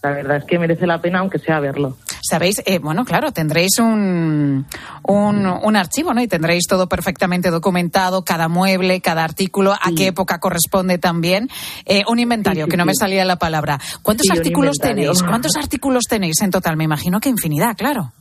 La 0.02 0.12
verdad 0.12 0.36
es 0.38 0.44
que 0.44 0.58
merece 0.58 0.86
la 0.86 1.00
pena, 1.00 1.18
aunque 1.18 1.38
sea 1.38 1.60
verlo. 1.60 1.96
Sabéis, 2.28 2.62
eh, 2.66 2.78
bueno, 2.78 3.04
claro, 3.04 3.32
tendréis 3.32 3.78
un, 3.78 4.66
un, 5.02 5.46
un 5.46 5.76
archivo, 5.76 6.12
¿no? 6.12 6.20
Y 6.20 6.28
tendréis 6.28 6.66
todo 6.66 6.88
perfectamente 6.88 7.50
documentado, 7.50 8.24
cada 8.24 8.48
mueble, 8.48 9.00
cada 9.00 9.22
artículo, 9.22 9.72
a 9.72 9.90
qué 9.96 10.08
época 10.08 10.38
corresponde 10.38 10.98
también. 10.98 11.48
Eh, 11.84 12.02
un 12.08 12.18
inventario, 12.18 12.64
Sí, 12.64 12.68
sí, 12.68 12.70
que 12.70 12.76
no 12.76 12.84
me 12.84 12.94
salía 12.94 13.24
la 13.24 13.36
palabra. 13.36 13.78
¿Cuántos 14.02 14.28
artículos 14.30 14.76
tenéis? 14.78 15.22
¿Cuántos 15.28 15.56
artículos 15.56 16.04
tenéis 16.08 16.40
en 16.42 16.50
total? 16.50 16.76
Me 16.76 16.84
imagino 16.84 17.20
que 17.20 17.28
infinidad, 17.28 17.76
claro. 17.76 18.12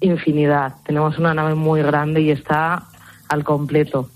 Infinidad. 0.00 0.74
Tenemos 0.84 1.18
una 1.18 1.32
nave 1.34 1.54
muy 1.54 1.82
grande 1.82 2.22
y 2.22 2.30
está 2.30 2.88
al 3.28 3.44
completo. 3.44 4.10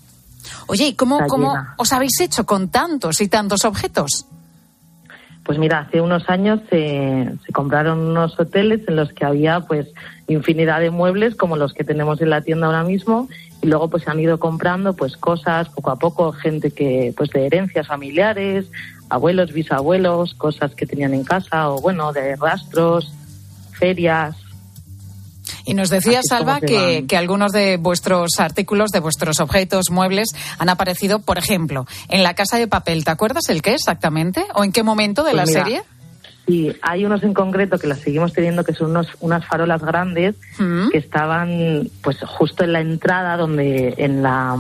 Oye, 0.67 0.89
¿y 0.89 0.95
cómo, 0.95 1.21
cómo 1.29 1.55
os 1.77 1.93
habéis 1.93 2.21
hecho 2.21 2.45
con 2.45 2.69
tantos 2.69 3.21
y 3.21 3.29
tantos 3.29 3.65
objetos? 3.65 4.27
Pues 5.49 5.59
mira, 5.59 5.79
hace 5.79 6.03
unos 6.03 6.29
años 6.29 6.61
se, 6.69 7.27
se 7.47 7.53
compraron 7.55 8.01
unos 8.01 8.39
hoteles 8.39 8.87
en 8.87 8.97
los 8.97 9.15
que 9.15 9.25
había 9.25 9.61
pues 9.61 9.87
infinidad 10.27 10.79
de 10.79 10.91
muebles 10.91 11.35
como 11.37 11.57
los 11.57 11.73
que 11.73 11.85
tenemos 11.85 12.21
en 12.21 12.29
la 12.29 12.43
tienda 12.43 12.67
ahora 12.67 12.85
mismo 12.85 13.31
y 13.63 13.67
luego 13.67 13.89
pues 13.89 14.03
se 14.03 14.11
han 14.11 14.21
ido 14.21 14.39
comprando 14.39 14.93
pues 14.93 15.17
cosas 15.17 15.71
poco 15.71 15.91
a 15.91 15.97
poco, 15.97 16.33
gente 16.33 16.71
que 16.71 17.15
pues 17.17 17.31
de 17.31 17.47
herencias 17.47 17.87
familiares, 17.87 18.71
abuelos, 19.09 19.55
bisabuelos, 19.55 20.35
cosas 20.35 20.75
que 20.75 20.85
tenían 20.85 21.15
en 21.15 21.25
casa 21.25 21.71
o 21.71 21.81
bueno, 21.81 22.13
de 22.13 22.37
rastros, 22.37 23.11
ferias. 23.73 24.37
Y 25.71 25.75
nos 25.75 25.91
Alba, 26.33 26.61
se 26.61 27.05
que, 27.07 27.17
algunos 27.17 27.53
de 27.53 27.77
vuestros 27.77 28.31
artículos, 28.39 28.91
de 28.91 29.01
vuestros 29.01 29.39
objetos, 29.41 29.91
muebles, 29.91 30.29
han 30.59 30.69
aparecido, 30.71 31.19
por 31.19 31.37
ejemplo, 31.37 31.87
en 32.09 32.23
la 32.23 32.35
casa 32.35 32.57
de 32.57 32.67
papel. 32.69 33.05
¿Te 33.05 33.11
acuerdas 33.11 33.49
el 33.49 33.61
qué 33.61 33.75
exactamente? 33.75 34.45
¿O 34.55 34.65
en 34.65 34.73
qué 34.73 34.83
momento 34.83 35.25
de 35.25 35.33
Pues 35.33 35.37
la 35.37 35.45
mira, 35.45 35.65
serie? 35.65 35.83
Sí, 36.47 36.73
hay 36.81 37.05
unos 37.05 37.23
en 37.23 37.35
concreto 37.35 37.79
que 37.79 37.87
las 37.87 37.99
seguimos 37.99 38.33
teniendo 38.33 38.65
que 38.65 38.73
son 38.73 38.93
unos, 38.93 39.09
unas 39.21 39.45
farolas 39.45 39.83
grandes 39.83 40.35
Mm. 40.59 40.89
que 40.89 40.97
estaban 40.97 41.89
pues 42.03 42.17
justo 42.27 42.65
en 42.65 42.73
la 42.73 42.81
entrada 42.81 43.37
donde 43.37 43.95
en 43.99 44.23
la 44.23 44.57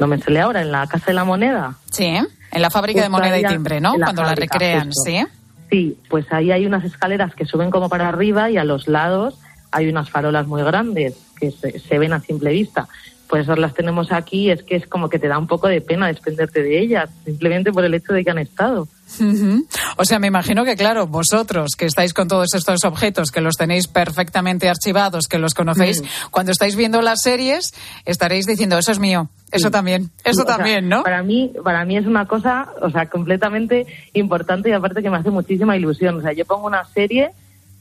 no 0.00 0.06
me 0.06 0.18
sale 0.18 0.40
ahora 0.40 0.62
en 0.62 0.72
la 0.72 0.86
casa 0.86 1.04
de 1.08 1.12
la 1.12 1.24
moneda. 1.24 1.74
Sí, 1.92 2.06
en 2.06 2.62
la 2.62 2.70
fábrica 2.70 3.02
de 3.02 3.10
moneda 3.10 3.38
y 3.38 3.44
timbre, 3.44 3.80
¿no? 3.82 3.98
la 3.98 4.06
Cuando 4.06 4.22
la 4.22 4.34
recrean, 4.34 4.86
justo. 4.86 5.02
¿sí? 5.04 5.22
Sí, 5.70 5.98
pues 6.08 6.24
ahí 6.32 6.50
hay 6.50 6.64
unas 6.64 6.84
escaleras 6.84 7.34
que 7.34 7.44
suben 7.44 7.70
como 7.70 7.90
para 7.90 8.08
arriba 8.08 8.50
y 8.50 8.56
a 8.56 8.64
los 8.64 8.88
lados 8.88 9.34
hay 9.74 9.88
unas 9.88 10.08
farolas 10.08 10.46
muy 10.46 10.62
grandes 10.62 11.14
que 11.38 11.50
se, 11.50 11.78
se 11.78 11.98
ven 11.98 12.12
a 12.12 12.20
simple 12.20 12.50
vista. 12.52 12.88
Pues 13.28 13.44
esas 13.44 13.58
las 13.58 13.72
tenemos 13.74 14.12
aquí, 14.12 14.50
es 14.50 14.62
que 14.62 14.76
es 14.76 14.86
como 14.86 15.08
que 15.08 15.18
te 15.18 15.26
da 15.28 15.38
un 15.38 15.46
poco 15.46 15.66
de 15.66 15.80
pena 15.80 16.06
desprenderte 16.08 16.62
de 16.62 16.78
ellas, 16.78 17.08
simplemente 17.24 17.72
por 17.72 17.82
el 17.84 17.94
hecho 17.94 18.12
de 18.12 18.22
que 18.22 18.30
han 18.30 18.38
estado. 18.38 18.86
Ujú. 19.18 19.66
O 19.96 20.04
sea, 20.04 20.18
me 20.18 20.26
imagino 20.26 20.62
que, 20.64 20.76
claro, 20.76 21.06
vosotros 21.06 21.70
que 21.76 21.86
estáis 21.86 22.12
con 22.12 22.28
todos 22.28 22.52
estos 22.54 22.84
objetos, 22.84 23.30
que 23.30 23.40
los 23.40 23.56
tenéis 23.56 23.88
perfectamente 23.88 24.68
archivados, 24.68 25.26
que 25.26 25.38
los 25.38 25.54
conocéis, 25.54 26.02
Mm. 26.02 26.06
cuando 26.30 26.52
estáis 26.52 26.76
viendo 26.76 27.00
las 27.00 27.22
series, 27.22 27.72
estaréis 28.04 28.44
diciendo, 28.46 28.78
eso 28.78 28.92
es 28.92 28.98
mío, 28.98 29.28
eso 29.50 29.68
Sí. 29.68 29.72
también, 29.72 30.10
eso 30.22 30.42
O 30.42 30.46
sea, 30.46 30.56
también, 30.56 30.88
¿no? 30.88 31.02
Para 31.02 31.22
mí, 31.22 31.50
para 31.64 31.84
mí 31.86 31.96
es 31.96 32.06
una 32.06 32.26
cosa, 32.26 32.68
o 32.82 32.90
sea, 32.90 33.06
completamente 33.06 33.86
importante 34.12 34.68
y 34.68 34.72
aparte 34.72 35.02
que 35.02 35.10
me 35.10 35.16
hace 35.16 35.30
muchísima 35.30 35.76
ilusión. 35.76 36.18
O 36.18 36.20
sea, 36.20 36.32
yo 36.34 36.44
pongo 36.44 36.66
una 36.66 36.84
serie 36.84 37.30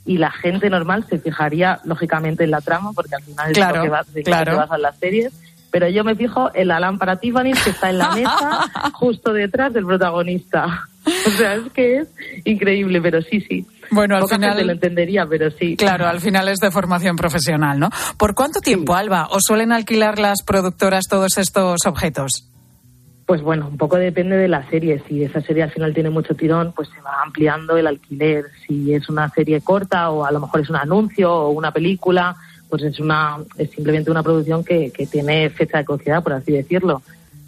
y 0.05 0.17
la 0.17 0.31
gente 0.31 0.69
normal 0.69 1.05
se 1.09 1.17
fijaría 1.19 1.79
lógicamente 1.85 2.43
en 2.43 2.51
la 2.51 2.61
trama 2.61 2.91
porque 2.93 3.15
al 3.15 3.23
final 3.23 3.51
es 3.51 3.57
lo 3.57 3.81
que, 3.81 3.89
va, 3.89 4.03
de 4.13 4.23
claro. 4.23 4.51
que 4.51 4.57
basan 4.57 4.81
las 4.81 4.97
series. 4.97 5.33
Pero 5.71 5.89
yo 5.89 6.03
me 6.03 6.13
fijo 6.15 6.51
en 6.53 6.67
la 6.67 6.79
lámpara 6.79 7.15
Tiffany 7.15 7.53
que 7.53 7.71
está 7.71 7.89
en 7.89 7.97
la 7.97 8.11
mesa 8.11 8.61
justo 8.93 9.33
detrás 9.33 9.73
del 9.73 9.85
protagonista. 9.85 10.87
O 11.05 11.29
sea, 11.31 11.55
es 11.55 11.71
que 11.73 11.97
es 11.97 12.07
increíble, 12.45 13.01
pero 13.01 13.21
sí, 13.23 13.41
sí. 13.41 13.65
Bueno, 13.89 14.15
al 14.15 14.21
Poca 14.21 14.35
final- 14.35 14.51
gente 14.51 14.65
lo 14.65 14.73
entendería, 14.73 15.25
pero 15.27 15.49
sí. 15.49 15.75
Claro, 15.75 16.07
al 16.07 16.21
final 16.21 16.47
es 16.49 16.59
de 16.59 16.69
formación 16.69 17.15
profesional, 17.15 17.79
¿no? 17.79 17.89
¿Por 18.17 18.35
cuánto 18.35 18.59
tiempo, 18.59 18.93
Alba, 18.95 19.27
os 19.31 19.41
suelen 19.47 19.71
alquilar 19.71 20.19
las 20.19 20.43
productoras 20.43 21.05
todos 21.09 21.37
estos 21.39 21.79
objetos? 21.87 22.52
Pues 23.25 23.41
bueno, 23.41 23.67
un 23.69 23.77
poco 23.77 23.95
depende 23.97 24.35
de 24.35 24.47
la 24.47 24.67
serie. 24.69 25.01
Si 25.07 25.23
esa 25.23 25.41
serie 25.41 25.63
al 25.63 25.71
final 25.71 25.93
tiene 25.93 26.09
mucho 26.09 26.35
tirón, 26.35 26.73
pues 26.73 26.89
se 26.89 27.01
va 27.01 27.21
ampliando 27.23 27.77
el 27.77 27.87
alquiler. 27.87 28.45
Si 28.67 28.93
es 28.93 29.07
una 29.09 29.29
serie 29.29 29.61
corta 29.61 30.09
o 30.09 30.25
a 30.25 30.31
lo 30.31 30.41
mejor 30.41 30.59
es 30.61 30.69
un 30.69 30.75
anuncio 30.75 31.33
o 31.33 31.49
una 31.51 31.71
película, 31.71 32.35
pues 32.69 32.83
es 32.83 32.99
una 32.99 33.37
es 33.57 33.71
simplemente 33.71 34.11
una 34.11 34.23
producción 34.23 34.63
que, 34.63 34.91
que 34.91 35.07
tiene 35.07 35.49
fecha 35.49 35.77
de 35.77 35.85
caducidad, 35.85 36.21
por 36.21 36.33
así 36.33 36.51
decirlo. 36.51 37.01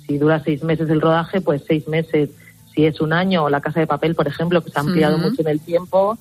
Si 0.07 0.17
dura 0.17 0.41
seis 0.43 0.63
meses 0.63 0.89
el 0.89 1.01
rodaje, 1.01 1.41
pues 1.41 1.63
seis 1.67 1.87
meses. 1.87 2.29
Si 2.73 2.85
es 2.85 3.01
un 3.01 3.11
año 3.11 3.43
o 3.43 3.49
La 3.49 3.61
Casa 3.61 3.79
de 3.79 3.87
Papel, 3.87 4.15
por 4.15 4.27
ejemplo, 4.27 4.61
que 4.61 4.69
se 4.69 4.77
ha 4.77 4.81
ampliado 4.81 5.17
mucho 5.17 5.41
en 5.41 5.47
el 5.47 5.59
tiempo, 5.59 6.17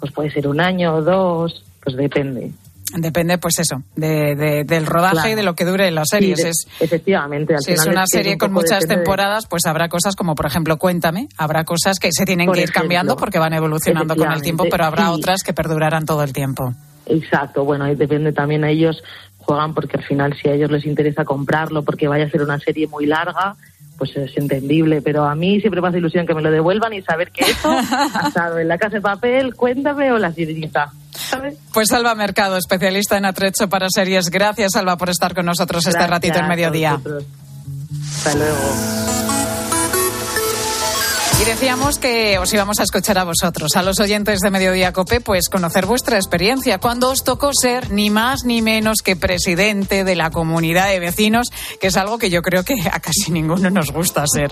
pues 0.00 0.12
puede 0.12 0.30
ser 0.30 0.48
un 0.48 0.60
año 0.60 0.94
o 0.94 1.02
dos, 1.02 1.64
pues 1.82 1.96
depende. 1.96 2.52
Depende, 2.96 3.36
pues 3.38 3.58
eso, 3.58 3.82
de, 3.96 4.34
de- 4.34 4.64
del 4.64 4.86
rodaje 4.86 5.12
Claro. 5.14 5.28
y 5.28 5.34
de 5.34 5.42
lo 5.42 5.54
que 5.54 5.64
dure 5.66 5.90
las 5.90 6.08
series. 6.10 6.38
Sí, 6.38 6.44
de- 6.44 6.50
es, 6.50 6.66
efectivamente. 6.80 7.54
Al 7.54 7.60
si 7.60 7.72
es 7.72 7.84
una 7.86 8.04
es 8.04 8.08
serie 8.10 8.32
un 8.32 8.38
con 8.38 8.52
muchas 8.52 8.80
de- 8.88 8.94
temporadas, 8.94 9.46
pues 9.46 9.66
habrá 9.66 9.88
cosas 9.88 10.16
como, 10.16 10.34
por 10.34 10.46
ejemplo, 10.46 10.78
Cuéntame, 10.78 11.28
habrá 11.36 11.64
cosas 11.64 11.98
que 11.98 12.10
se 12.12 12.24
tienen 12.24 12.46
Por 12.46 12.56
que 12.56 12.62
ir 12.62 12.72
cambiando 12.72 13.16
porque 13.16 13.38
van 13.38 13.52
evolucionando 13.52 14.16
con 14.16 14.32
el 14.32 14.40
tiempo, 14.42 14.64
pero 14.70 14.84
habrá 14.86 15.06
sí. 15.08 15.12
otras 15.12 15.42
que 15.42 15.52
perdurarán 15.52 16.06
todo 16.06 16.22
el 16.22 16.32
tiempo. 16.32 16.72
Exacto, 17.06 17.64
bueno, 17.64 17.84
ahí 17.84 17.94
depende 17.94 18.32
también 18.32 18.64
a 18.64 18.70
ellos, 18.70 19.02
juegan 19.38 19.74
porque 19.74 19.96
al 19.98 20.04
final 20.04 20.34
si 20.40 20.48
a 20.48 20.52
ellos 20.54 20.70
les 20.70 20.84
interesa 20.86 21.24
comprarlo 21.24 21.82
porque 21.82 22.08
vaya 22.08 22.24
a 22.26 22.30
ser 22.30 22.42
una 22.42 22.58
serie 22.58 22.86
muy 22.86 23.06
larga, 23.06 23.54
pues 23.98 24.16
es 24.16 24.36
entendible, 24.36 25.02
pero 25.02 25.24
a 25.24 25.34
mí 25.34 25.60
siempre 25.60 25.80
me 25.82 25.88
hace 25.88 25.98
ilusión 25.98 26.26
que 26.26 26.34
me 26.34 26.40
lo 26.42 26.50
devuelvan 26.50 26.92
y 26.92 27.02
saber 27.02 27.30
que 27.32 27.44
eso 27.44 27.68
ha 28.14 28.28
estado 28.28 28.58
en 28.58 28.68
la 28.68 28.78
casa 28.78 28.96
de 28.96 29.00
papel, 29.02 29.54
cuéntame 29.54 30.12
o 30.12 30.18
la 30.18 30.32
sirenita. 30.32 30.92
¿Sabes? 31.18 31.54
Pues 31.72 31.90
Alba 31.92 32.14
Mercado, 32.14 32.56
especialista 32.56 33.16
en 33.16 33.24
atrecho 33.24 33.68
para 33.68 33.86
series. 33.90 34.30
Gracias, 34.30 34.76
Alba, 34.76 34.96
por 34.96 35.10
estar 35.10 35.34
con 35.34 35.46
nosotros 35.46 35.86
este 35.86 36.06
ratito 36.06 36.38
en 36.38 36.48
mediodía. 36.48 37.00
Hasta 38.16 38.34
luego. 38.34 39.27
Y 41.40 41.44
decíamos 41.44 42.00
que 42.00 42.36
os 42.38 42.52
íbamos 42.52 42.80
a 42.80 42.82
escuchar 42.82 43.16
a 43.16 43.22
vosotros, 43.22 43.76
a 43.76 43.82
los 43.84 44.00
oyentes 44.00 44.40
de 44.40 44.50
Mediodía 44.50 44.92
Cope, 44.92 45.20
pues 45.20 45.48
conocer 45.48 45.86
vuestra 45.86 46.16
experiencia. 46.16 46.78
Cuando 46.78 47.10
os 47.10 47.22
tocó 47.22 47.52
ser 47.52 47.92
ni 47.92 48.10
más 48.10 48.42
ni 48.44 48.60
menos 48.60 49.02
que 49.04 49.14
presidente 49.14 50.02
de 50.02 50.16
la 50.16 50.30
comunidad 50.30 50.88
de 50.88 50.98
vecinos, 50.98 51.46
que 51.80 51.86
es 51.86 51.96
algo 51.96 52.18
que 52.18 52.28
yo 52.30 52.42
creo 52.42 52.64
que 52.64 52.74
a 52.92 52.98
casi 52.98 53.30
ninguno 53.30 53.70
nos 53.70 53.92
gusta 53.92 54.24
ser. 54.26 54.50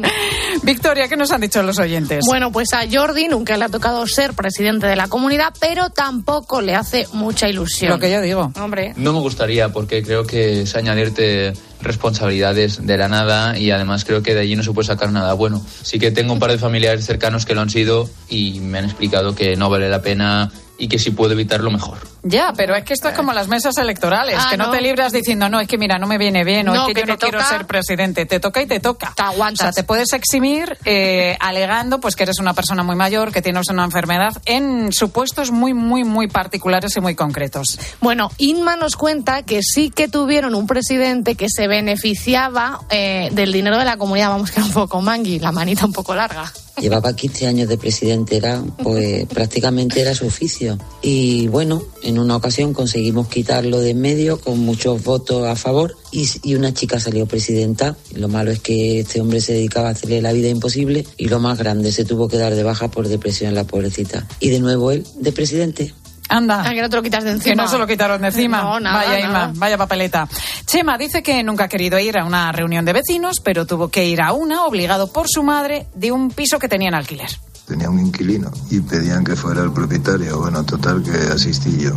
Victoria, 0.62 1.08
¿qué 1.08 1.16
nos 1.16 1.32
han 1.32 1.40
dicho 1.40 1.60
los 1.64 1.80
oyentes? 1.80 2.24
Bueno, 2.24 2.52
pues 2.52 2.72
a 2.72 2.84
Jordi 2.88 3.26
nunca 3.26 3.56
le 3.56 3.64
ha 3.64 3.68
tocado 3.68 4.06
ser 4.06 4.34
presidente 4.34 4.86
de 4.86 4.94
la 4.94 5.08
comunidad, 5.08 5.52
pero 5.58 5.90
tampoco 5.90 6.60
le 6.60 6.76
hace 6.76 7.08
mucha 7.12 7.48
ilusión. 7.48 7.90
Lo 7.90 7.98
que 7.98 8.12
yo 8.12 8.20
digo. 8.20 8.52
Hombre, 8.60 8.92
No 8.96 9.12
me 9.12 9.18
gustaría 9.18 9.70
porque 9.70 10.04
creo 10.04 10.24
que 10.24 10.62
es 10.62 10.76
añadirte 10.76 11.52
responsabilidades 11.80 12.86
de 12.86 12.96
la 12.96 13.08
nada 13.08 13.58
y 13.58 13.70
además 13.70 14.04
creo 14.04 14.22
que 14.22 14.34
de 14.34 14.40
allí 14.40 14.56
no 14.56 14.62
se 14.62 14.72
puede 14.72 14.86
sacar 14.86 15.12
nada 15.12 15.32
bueno. 15.34 15.64
Sí 15.82 15.98
que 15.98 16.10
tengo 16.10 16.32
un 16.32 16.38
par 16.38 16.50
de 16.50 16.58
familiares 16.58 17.04
cercanos 17.04 17.46
que 17.46 17.54
lo 17.54 17.60
han 17.60 17.70
sido 17.70 18.08
y 18.28 18.60
me 18.60 18.78
han 18.78 18.84
explicado 18.84 19.34
que 19.34 19.56
no 19.56 19.70
vale 19.70 19.88
la 19.88 20.02
pena 20.02 20.50
y 20.78 20.88
que 20.88 20.98
si 20.98 21.10
puedo 21.10 21.32
evitarlo 21.32 21.70
mejor. 21.70 21.98
Ya, 22.28 22.52
pero 22.56 22.74
es 22.74 22.84
que 22.84 22.92
esto 22.94 23.08
es 23.08 23.14
como 23.14 23.32
las 23.32 23.48
mesas 23.48 23.76
electorales, 23.78 24.36
Ah, 24.38 24.48
que 24.50 24.56
no, 24.56 24.66
no. 24.66 24.70
te 24.72 24.80
libras 24.80 25.12
diciendo, 25.12 25.48
no, 25.48 25.60
es 25.60 25.68
que 25.68 25.78
mira, 25.78 25.98
no 25.98 26.06
me 26.06 26.18
viene 26.18 26.42
bien, 26.44 26.68
o 26.68 26.74
No, 26.74 26.82
es 26.82 26.88
que, 26.88 26.94
que 26.94 27.00
yo 27.00 27.06
no 27.06 27.16
te 27.18 27.26
quiero 27.26 27.38
toca. 27.38 27.50
ser 27.50 27.66
presidente. 27.66 28.26
Te 28.26 28.40
toca 28.40 28.60
y 28.62 28.66
te 28.66 28.80
toca. 28.80 29.12
te 29.14 29.22
aguantas. 29.22 29.60
O 29.60 29.64
sea, 29.64 29.72
te 29.72 29.84
puedes 29.84 30.12
eximir 30.12 30.76
eh, 30.84 31.36
alegando 31.40 32.00
pues 32.00 32.16
que 32.16 32.24
eres 32.24 32.38
una 32.40 32.52
persona 32.54 32.82
muy 32.82 32.96
mayor, 32.96 33.32
que 33.32 33.42
tienes 33.42 33.68
una 33.70 33.84
enfermedad, 33.84 34.32
en 34.44 34.92
supuestos 34.92 35.50
muy, 35.50 35.72
muy, 35.74 36.04
muy 36.04 36.26
particulares 36.28 36.96
y 36.96 37.00
muy 37.00 37.14
concretos. 37.14 37.78
Bueno, 38.00 38.30
Inma 38.38 38.76
nos 38.76 38.96
cuenta 38.96 39.42
que 39.42 39.60
sí 39.62 39.90
que 39.90 40.08
tuvieron 40.08 40.54
un 40.54 40.66
presidente 40.66 41.34
que 41.36 41.46
se 41.48 41.68
beneficiaba 41.68 42.80
eh, 42.90 43.28
del 43.32 43.52
dinero 43.52 43.78
de 43.78 43.84
la 43.84 43.96
comunidad. 43.96 44.30
Vamos, 44.30 44.50
que 44.50 44.60
era 44.60 44.66
un 44.66 44.72
poco 44.72 45.00
mangui, 45.00 45.38
la 45.38 45.52
manita 45.52 45.86
un 45.86 45.92
poco 45.92 46.14
larga. 46.14 46.50
Llevaba 46.78 47.16
15 47.16 47.46
años 47.46 47.68
de 47.68 47.78
presidente, 47.78 48.36
era, 48.36 48.60
pues 48.82 49.24
prácticamente 49.32 50.00
era 50.00 50.14
su 50.14 50.26
oficio. 50.26 50.78
Y 51.02 51.48
bueno, 51.48 51.82
en 52.02 52.15
una 52.18 52.36
ocasión 52.36 52.72
conseguimos 52.72 53.28
quitarlo 53.28 53.80
de 53.80 53.90
en 53.90 54.00
medio 54.00 54.40
con 54.40 54.58
muchos 54.58 55.02
votos 55.02 55.46
a 55.46 55.56
favor 55.56 55.96
y, 56.10 56.28
y 56.42 56.54
una 56.54 56.74
chica 56.74 57.00
salió 57.00 57.26
presidenta. 57.26 57.96
Lo 58.14 58.28
malo 58.28 58.50
es 58.50 58.60
que 58.60 59.00
este 59.00 59.20
hombre 59.20 59.40
se 59.40 59.54
dedicaba 59.54 59.88
a 59.88 59.92
hacerle 59.92 60.20
la 60.20 60.32
vida 60.32 60.48
imposible 60.48 61.06
y 61.16 61.28
lo 61.28 61.40
más 61.40 61.58
grande, 61.58 61.92
se 61.92 62.04
tuvo 62.04 62.28
que 62.28 62.36
dar 62.36 62.54
de 62.54 62.62
baja 62.62 62.88
por 62.88 63.08
depresión 63.08 63.54
la 63.54 63.64
pobrecita. 63.64 64.26
Y 64.40 64.50
de 64.50 64.60
nuevo 64.60 64.90
él, 64.90 65.06
de 65.16 65.32
presidente. 65.32 65.94
Anda. 66.28 66.64
Ah, 66.66 66.74
que 66.74 66.82
no 66.82 66.90
te 66.90 66.96
lo 66.96 67.02
quitas 67.02 67.24
de 67.24 67.30
encima. 67.30 67.54
Que 67.54 67.56
no 67.56 67.68
se 67.68 67.78
lo 67.78 67.86
quitaron 67.86 68.20
de 68.20 68.28
encima. 68.28 68.62
No, 68.62 68.80
nada, 68.80 68.96
vaya 68.96 69.28
nada. 69.28 69.52
Vaya 69.54 69.78
papeleta. 69.78 70.28
Chema 70.66 70.98
dice 70.98 71.22
que 71.22 71.42
nunca 71.42 71.64
ha 71.64 71.68
querido 71.68 71.98
ir 71.98 72.18
a 72.18 72.24
una 72.24 72.50
reunión 72.52 72.84
de 72.84 72.92
vecinos, 72.92 73.40
pero 73.42 73.66
tuvo 73.66 73.88
que 73.88 74.06
ir 74.06 74.20
a 74.20 74.32
una 74.32 74.64
obligado 74.64 75.12
por 75.12 75.26
su 75.28 75.42
madre 75.42 75.86
de 75.94 76.12
un 76.12 76.30
piso 76.30 76.58
que 76.58 76.68
tenía 76.68 76.88
en 76.88 76.94
alquiler. 76.94 77.30
Tenía 77.66 77.90
un 77.90 77.98
inquilino 77.98 78.50
y 78.70 78.80
pedían 78.80 79.24
que 79.24 79.34
fuera 79.34 79.62
el 79.62 79.72
propietario. 79.72 80.38
Bueno, 80.38 80.64
total 80.64 81.02
que 81.02 81.16
asistí 81.32 81.76
yo. 81.78 81.92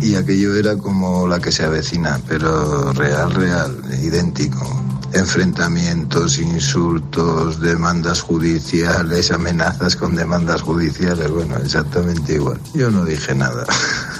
Y 0.00 0.16
aquello 0.16 0.54
era 0.54 0.76
como 0.76 1.26
la 1.26 1.40
que 1.40 1.50
se 1.50 1.64
avecina, 1.64 2.20
pero 2.28 2.92
real, 2.92 3.32
real, 3.32 3.74
idéntico. 4.02 4.84
Enfrentamientos, 5.12 6.38
insultos, 6.38 7.60
demandas 7.60 8.20
judiciales, 8.20 9.30
amenazas 9.30 9.96
con 9.96 10.14
demandas 10.14 10.60
judiciales, 10.60 11.30
bueno, 11.30 11.56
exactamente 11.56 12.34
igual. 12.34 12.60
Yo 12.74 12.90
no 12.90 13.04
dije 13.04 13.34
nada. 13.34 13.64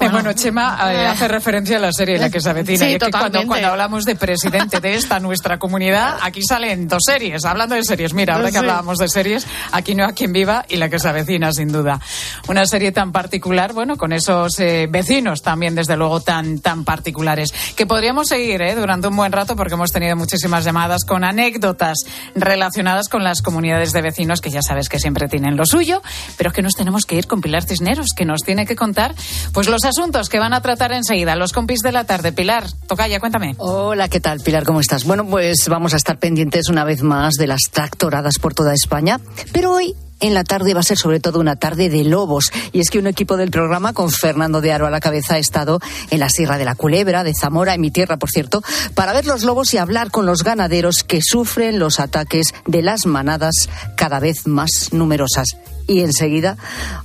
Eh, 0.00 0.08
Bueno, 0.08 0.32
Chema 0.32 0.78
eh, 0.92 1.06
hace 1.06 1.28
referencia 1.28 1.76
a 1.76 1.80
la 1.80 1.92
serie 1.92 2.16
en 2.16 2.22
la 2.22 2.30
que 2.30 2.40
se 2.40 2.50
avecina. 2.50 2.78
Sí, 2.78 2.92
y 2.92 2.94
es 2.94 2.98
que 2.98 3.10
cuando, 3.10 3.46
cuando 3.46 3.68
hablamos 3.68 4.04
de 4.04 4.16
presidente 4.16 4.80
de 4.80 4.94
esta 4.94 5.20
nuestra 5.20 5.58
comunidad, 5.58 6.18
aquí 6.22 6.42
salen 6.42 6.88
dos 6.88 7.02
series. 7.06 7.44
Hablando 7.44 7.74
de 7.74 7.84
series, 7.84 8.14
mira, 8.14 8.36
ahora 8.36 8.50
que 8.50 8.58
hablábamos 8.58 8.98
de 8.98 9.08
series, 9.08 9.46
aquí 9.72 9.94
no 9.94 10.04
a 10.04 10.12
quien 10.12 10.32
viva 10.32 10.64
y 10.68 10.76
la 10.76 10.88
que 10.88 10.98
se 10.98 11.08
avecina, 11.08 11.52
sin 11.52 11.70
duda. 11.70 12.00
Una 12.48 12.64
serie 12.66 12.92
tan 12.92 13.12
particular, 13.12 13.72
bueno, 13.72 13.96
con 13.96 14.12
esos 14.12 14.58
eh, 14.60 14.86
vecinos 14.90 15.42
también, 15.42 15.74
desde 15.74 15.96
luego, 15.96 16.20
tan, 16.20 16.60
tan 16.60 16.84
particulares. 16.84 17.52
Que 17.76 17.86
podríamos 17.86 18.28
seguir 18.28 18.62
eh, 18.62 18.74
durante 18.74 19.08
un 19.08 19.16
buen 19.16 19.32
rato 19.32 19.54
porque 19.56 19.74
hemos 19.74 19.92
tenido 19.92 20.16
muchísimas 20.16 20.64
llamadas 20.64 21.04
con 21.04 21.24
anécdotas 21.24 21.98
relacionadas 22.34 23.08
con 23.08 23.22
las 23.22 23.42
comunidades 23.42 23.92
de 23.92 24.02
vecinos, 24.02 24.40
que 24.40 24.50
ya 24.50 24.62
sabes 24.62 24.88
que 24.88 24.98
siempre 24.98 25.28
tienen 25.28 25.56
lo 25.56 25.66
suyo, 25.66 26.02
pero 26.36 26.50
es 26.50 26.54
que 26.56 26.62
nos 26.62 26.74
tenemos 26.74 27.04
que 27.04 27.16
ir 27.16 27.26
con 27.26 27.40
Pilar 27.40 27.64
Cisneros, 27.64 28.08
que 28.16 28.24
nos 28.24 28.42
tiene 28.42 28.66
que 28.66 28.76
contar 28.76 29.14
pues 29.52 29.68
los 29.68 29.84
asuntos 29.90 30.28
que 30.28 30.38
van 30.38 30.54
a 30.54 30.60
tratar 30.60 30.92
enseguida 30.92 31.36
los 31.36 31.52
compis 31.52 31.80
de 31.80 31.92
la 31.92 32.04
tarde. 32.04 32.32
Pilar, 32.32 32.64
toca 32.86 33.08
ya, 33.08 33.20
cuéntame. 33.20 33.54
Hola, 33.58 34.08
¿qué 34.08 34.20
tal, 34.20 34.40
Pilar? 34.40 34.64
¿Cómo 34.64 34.80
estás? 34.80 35.04
Bueno, 35.04 35.26
pues 35.26 35.68
vamos 35.68 35.94
a 35.94 35.96
estar 35.96 36.18
pendientes 36.18 36.68
una 36.68 36.84
vez 36.84 37.02
más 37.02 37.34
de 37.34 37.46
las 37.46 37.62
tractoradas 37.70 38.38
por 38.38 38.54
toda 38.54 38.72
España, 38.72 39.20
pero 39.52 39.72
hoy 39.72 39.94
en 40.20 40.34
la 40.34 40.44
tarde 40.44 40.74
va 40.74 40.80
a 40.80 40.84
ser 40.84 40.98
sobre 40.98 41.20
todo 41.20 41.40
una 41.40 41.56
tarde 41.56 41.88
de 41.88 42.04
lobos. 42.04 42.52
Y 42.72 42.80
es 42.80 42.90
que 42.90 42.98
un 42.98 43.06
equipo 43.06 43.36
del 43.36 43.50
programa, 43.50 43.92
con 43.92 44.10
Fernando 44.10 44.60
de 44.60 44.72
Aro 44.72 44.86
a 44.86 44.90
la 44.90 45.00
cabeza, 45.00 45.34
ha 45.34 45.38
estado 45.38 45.80
en 46.10 46.20
la 46.20 46.28
Sierra 46.28 46.58
de 46.58 46.64
la 46.64 46.74
Culebra, 46.74 47.24
de 47.24 47.32
Zamora, 47.34 47.74
en 47.74 47.80
mi 47.80 47.90
tierra, 47.90 48.16
por 48.16 48.30
cierto, 48.30 48.62
para 48.94 49.12
ver 49.12 49.26
los 49.26 49.44
lobos 49.44 49.74
y 49.74 49.78
hablar 49.78 50.10
con 50.10 50.26
los 50.26 50.44
ganaderos 50.44 51.02
que 51.04 51.20
sufren 51.22 51.78
los 51.78 52.00
ataques 52.00 52.54
de 52.66 52.82
las 52.82 53.06
manadas 53.06 53.68
cada 53.96 54.20
vez 54.20 54.46
más 54.46 54.92
numerosas 54.92 55.56
y 55.86 56.00
enseguida 56.00 56.56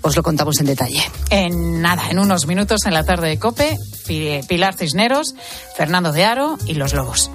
os 0.02 0.16
lo 0.16 0.22
contamos 0.22 0.60
en 0.60 0.68
detalle. 0.68 1.02
En 1.32 1.82
nada, 1.82 2.10
en 2.10 2.20
unos 2.20 2.46
minutos 2.46 2.86
en 2.86 2.94
la 2.94 3.04
tarde 3.04 3.30
de 3.30 3.40
Cope, 3.40 3.78
Pilar 4.06 4.76
Cisneros, 4.76 5.34
Fernando 5.76 6.12
de 6.12 6.24
Aro 6.24 6.58
y 6.68 6.76
los 6.76 6.94
Lobos. 6.94 7.32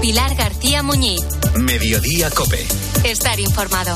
Pilar 0.00 0.36
García 0.56 0.82
Muñiz. 0.82 1.20
Mediodía 1.54 2.30
Cope. 2.30 2.66
Estar 3.04 3.38
informado. 3.38 3.94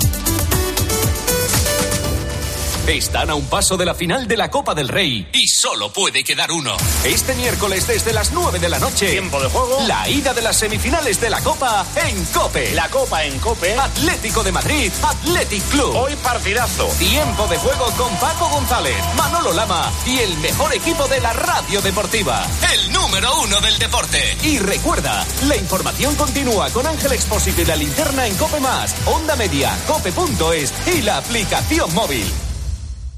Están 2.86 3.30
a 3.30 3.34
un 3.34 3.44
paso 3.46 3.76
de 3.76 3.84
la 3.84 3.94
final 3.94 4.26
de 4.26 4.36
la 4.36 4.50
Copa 4.50 4.74
del 4.74 4.88
Rey 4.88 5.28
y 5.32 5.46
solo 5.46 5.92
puede 5.92 6.24
quedar 6.24 6.50
uno. 6.50 6.76
Este 7.04 7.34
miércoles 7.34 7.86
desde 7.86 8.12
las 8.12 8.32
9 8.32 8.58
de 8.58 8.68
la 8.68 8.78
noche. 8.78 9.10
Tiempo 9.10 9.40
de 9.40 9.48
juego. 9.48 9.78
La 9.86 10.08
ida 10.08 10.34
de 10.34 10.42
las 10.42 10.56
semifinales 10.56 11.20
de 11.20 11.30
la 11.30 11.40
Copa 11.40 11.86
en 11.96 12.24
Cope. 12.26 12.74
La 12.74 12.88
Copa 12.88 13.24
en 13.24 13.38
Cope. 13.38 13.78
Atlético 13.78 14.42
de 14.42 14.52
Madrid, 14.52 14.90
Athletic 15.02 15.62
Club. 15.68 15.94
Hoy 15.94 16.16
partidazo. 16.16 16.86
Tiempo 16.98 17.46
de 17.46 17.58
juego 17.58 17.86
con 17.96 18.14
Paco 18.16 18.48
González, 18.48 18.96
Manolo 19.16 19.52
Lama 19.52 19.92
y 20.06 20.18
el 20.18 20.36
mejor 20.38 20.74
equipo 20.74 21.06
de 21.06 21.20
la 21.20 21.32
radio 21.32 21.80
deportiva. 21.82 22.44
El 22.72 22.92
número 22.92 23.40
uno 23.42 23.60
del 23.60 23.78
deporte. 23.78 24.36
Y 24.42 24.58
recuerda, 24.58 25.24
la 25.46 25.56
información 25.56 26.16
continúa 26.16 26.70
con 26.70 26.86
Ángel 26.86 27.12
Expósito 27.12 27.62
y 27.62 27.66
la 27.66 27.76
linterna 27.76 28.26
en 28.26 28.36
Cope 28.36 28.58
Más, 28.58 28.96
Onda 29.06 29.36
Media, 29.36 29.76
Cope.es 29.86 30.72
y 30.86 31.02
la 31.02 31.18
aplicación 31.18 31.92
móvil. 31.94 32.26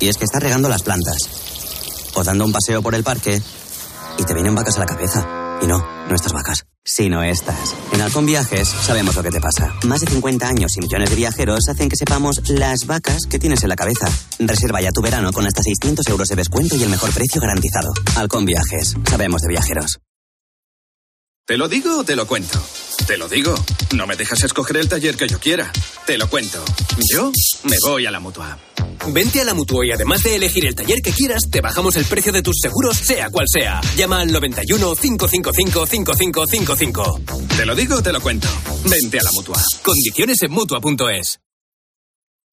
Y 0.02 0.08
es 0.08 0.16
que 0.18 0.24
estás 0.24 0.42
regando 0.42 0.68
las 0.68 0.82
plantas. 0.82 1.16
O 2.14 2.24
dando 2.24 2.44
un 2.44 2.50
paseo 2.50 2.82
por 2.82 2.96
el 2.96 3.04
parque. 3.04 3.40
Y 4.18 4.24
te 4.24 4.34
vienen 4.34 4.52
vacas 4.52 4.76
a 4.76 4.80
la 4.80 4.86
cabeza. 4.86 5.24
Y 5.62 5.68
no, 5.68 5.78
no 5.78 6.14
estas 6.16 6.32
vacas. 6.32 6.64
Sino 6.84 7.22
estas. 7.22 7.76
En 7.92 8.00
Halcón 8.00 8.26
Viajes 8.26 8.66
sabemos 8.66 9.14
lo 9.14 9.22
que 9.22 9.30
te 9.30 9.40
pasa. 9.40 9.72
Más 9.86 10.00
de 10.00 10.08
50 10.08 10.48
años 10.48 10.76
y 10.76 10.80
millones 10.80 11.08
de 11.08 11.14
viajeros 11.14 11.68
hacen 11.68 11.88
que 11.88 11.94
sepamos 11.94 12.42
las 12.48 12.84
vacas 12.84 13.26
que 13.30 13.38
tienes 13.38 13.62
en 13.62 13.68
la 13.68 13.76
cabeza. 13.76 14.08
Reserva 14.40 14.80
ya 14.80 14.90
tu 14.90 15.02
verano 15.02 15.32
con 15.32 15.46
hasta 15.46 15.62
600 15.62 16.04
euros 16.08 16.26
de 16.26 16.34
descuento 16.34 16.74
y 16.74 16.82
el 16.82 16.90
mejor 16.90 17.12
precio 17.12 17.40
garantizado. 17.40 17.92
Halcón 18.16 18.44
Viajes. 18.44 18.96
Sabemos 19.08 19.40
de 19.42 19.50
viajeros. 19.50 20.00
¿Te 21.44 21.58
lo 21.58 21.68
digo 21.68 21.98
o 21.98 22.04
te 22.04 22.14
lo 22.14 22.24
cuento? 22.24 22.56
Te 23.04 23.16
lo 23.16 23.28
digo. 23.28 23.52
No 23.96 24.06
me 24.06 24.14
dejas 24.14 24.44
escoger 24.44 24.76
el 24.76 24.88
taller 24.88 25.16
que 25.16 25.26
yo 25.26 25.40
quiera. 25.40 25.72
Te 26.06 26.16
lo 26.16 26.30
cuento. 26.30 26.64
Yo 27.12 27.32
me 27.64 27.76
voy 27.84 28.06
a 28.06 28.12
la 28.12 28.20
mutua. 28.20 28.56
Vente 29.08 29.40
a 29.40 29.44
la 29.44 29.52
mutua 29.52 29.84
y 29.84 29.90
además 29.90 30.22
de 30.22 30.36
elegir 30.36 30.66
el 30.66 30.76
taller 30.76 31.00
que 31.02 31.10
quieras, 31.10 31.42
te 31.50 31.60
bajamos 31.60 31.96
el 31.96 32.04
precio 32.04 32.30
de 32.30 32.42
tus 32.42 32.58
seguros, 32.62 32.96
sea 32.96 33.28
cual 33.30 33.46
sea. 33.52 33.80
Llama 33.96 34.20
al 34.20 34.30
91 34.30 34.94
555 34.94 35.86
5555. 35.86 37.20
Te 37.56 37.66
lo 37.66 37.74
digo 37.74 37.96
o 37.96 38.02
te 38.02 38.12
lo 38.12 38.20
cuento. 38.20 38.46
Vente 38.88 39.18
a 39.18 39.24
la 39.24 39.32
mutua. 39.32 39.60
Condiciones 39.82 40.40
en 40.42 40.52
mutua.es. 40.52 41.41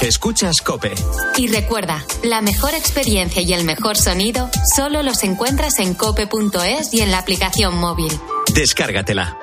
Escuchas 0.00 0.60
Cope. 0.64 0.94
Y 1.36 1.48
recuerda, 1.48 2.04
la 2.22 2.40
mejor 2.40 2.72
experiencia 2.74 3.42
y 3.42 3.52
el 3.52 3.64
mejor 3.64 3.96
sonido 3.96 4.48
solo 4.76 5.02
los 5.02 5.24
encuentras 5.24 5.80
en 5.80 5.94
cope.es 5.94 6.94
y 6.94 7.00
en 7.00 7.10
la 7.10 7.18
aplicación 7.18 7.76
móvil. 7.76 8.12
Descárgatela. 8.54 9.36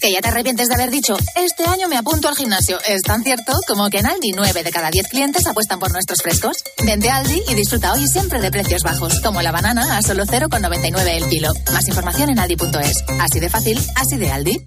Que 0.00 0.12
ya 0.12 0.20
te 0.20 0.28
arrepientes 0.28 0.68
de 0.68 0.74
haber 0.74 0.90
dicho, 0.90 1.16
este 1.36 1.64
año 1.64 1.88
me 1.88 1.96
apunto 1.96 2.28
al 2.28 2.36
gimnasio. 2.36 2.78
Es 2.86 3.02
tan 3.02 3.22
cierto 3.22 3.52
como 3.66 3.90
que 3.90 3.98
en 3.98 4.06
Aldi 4.06 4.32
9 4.32 4.62
de 4.62 4.70
cada 4.70 4.90
10 4.90 5.08
clientes 5.08 5.46
apuestan 5.46 5.80
por 5.80 5.92
nuestros 5.92 6.22
frescos. 6.22 6.56
Vente 6.84 7.10
a 7.10 7.16
Aldi 7.16 7.42
y 7.48 7.54
disfruta 7.54 7.92
hoy 7.92 8.06
siempre 8.06 8.40
de 8.40 8.50
precios 8.52 8.82
bajos, 8.82 9.20
como 9.20 9.42
la 9.42 9.50
banana 9.50 9.96
a 9.96 10.02
solo 10.02 10.24
0,99 10.24 11.08
el 11.08 11.28
kilo. 11.28 11.52
Más 11.72 11.86
información 11.88 12.30
en 12.30 12.38
aldi.es. 12.38 13.04
Así 13.20 13.40
de 13.40 13.50
fácil, 13.50 13.80
así 13.96 14.16
de 14.16 14.30
Aldi. 14.30 14.64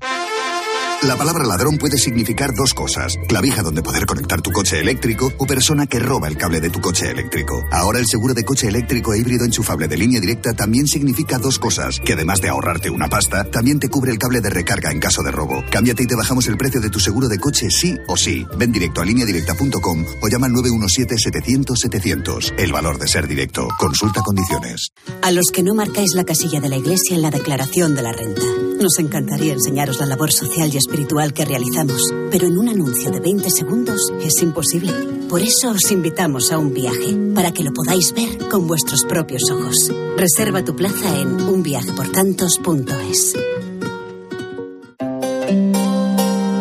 La 1.06 1.16
palabra 1.16 1.46
ladrón 1.46 1.78
puede 1.78 1.98
significar 2.00 2.56
dos 2.56 2.74
cosas. 2.74 3.20
Clavija 3.28 3.62
donde 3.62 3.84
poder 3.84 4.08
conectar 4.08 4.42
tu 4.42 4.52
coche 4.52 4.80
eléctrico 4.80 5.32
o 5.38 5.46
persona 5.46 5.86
que 5.86 6.00
roba 6.00 6.28
el 6.28 6.36
cable 6.36 6.60
de 6.60 6.72
tu 6.72 6.82
coche 6.82 7.12
eléctrico. 7.12 7.62
Ahora 7.72 8.00
el 8.00 8.08
seguro 8.08 8.34
de 8.34 8.44
coche 8.44 8.68
eléctrico 8.68 9.14
e 9.14 9.20
híbrido 9.20 9.46
enchufable 9.46 9.88
de 9.88 9.98
línea 9.98 10.20
directa 10.20 10.56
también 10.56 10.88
significa 10.88 11.38
dos 11.38 11.60
cosas. 11.60 12.00
Que 12.04 12.14
además 12.14 12.42
de 12.42 12.50
ahorrarte 12.50 12.90
una 12.90 13.08
pasta, 13.08 13.44
también 13.44 13.80
te 13.80 13.88
cubre 13.88 14.12
el 14.12 14.18
cable 14.18 14.42
de 14.42 14.50
recarga 14.50 14.92
en 14.92 15.00
caso 15.00 15.22
de 15.22 15.30
robo. 15.30 15.64
Cámbiate 15.70 16.02
y 16.02 16.08
te 16.08 16.16
bajamos 16.16 16.48
el 16.48 16.58
precio 16.58 16.82
de 16.82 16.90
tu 16.90 17.00
seguro 17.00 17.28
de 17.28 17.38
coche 17.38 17.70
sí 17.70 17.96
o 18.08 18.18
sí. 18.18 18.44
Ven 18.58 18.72
directo 18.72 19.02
a 19.02 19.06
lineadirecta.com 19.06 20.06
o 20.24 20.28
llama 20.28 20.48
al 20.48 20.54
917-700-700. 20.54 22.56
El 22.58 22.72
valor 22.72 22.98
de 22.98 23.08
ser 23.08 23.28
directo. 23.28 23.68
Consulta 23.78 24.22
condiciones. 24.22 24.90
A 25.22 25.30
los 25.30 25.52
que 25.54 25.62
no 25.62 25.76
marcáis 25.76 26.16
la 26.16 26.24
casilla 26.24 26.60
de 26.60 26.70
la 26.70 26.78
iglesia 26.78 27.16
en 27.16 27.22
la 27.22 27.30
declaración 27.30 27.94
de 27.94 28.02
la 28.02 28.12
renta. 28.12 28.42
Nos 28.82 29.00
encantaría 29.00 29.54
enseñaros 29.54 30.00
la 30.00 30.06
labor 30.06 30.34
social 30.34 30.70
y 30.74 30.78
espiritual 30.96 31.34
que 31.34 31.44
realizamos, 31.44 32.02
pero 32.32 32.48
en 32.48 32.58
un 32.58 32.70
anuncio 32.70 33.12
de 33.12 33.20
20 33.20 33.50
segundos 33.50 34.14
es 34.24 34.42
imposible. 34.42 34.94
Por 35.28 35.42
eso 35.42 35.72
os 35.72 35.92
invitamos 35.92 36.54
a 36.54 36.58
un 36.58 36.74
viaje, 36.74 37.18
para 37.36 37.52
que 37.52 37.64
lo 37.64 37.74
podáis 37.74 38.14
ver 38.14 38.48
con 38.48 38.66
vuestros 38.66 39.04
propios 39.04 39.52
ojos. 39.52 39.92
Reserva 40.16 40.64
tu 40.64 40.74
plaza 40.74 41.20
en 41.20 41.42
unviajeportantos.es. 41.42 43.36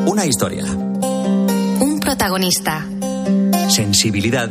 Una 0.07 0.27
historia. 0.27 0.65
Un 0.65 2.01
protagonista. 2.01 2.89
Sensibilidad. 3.69 4.51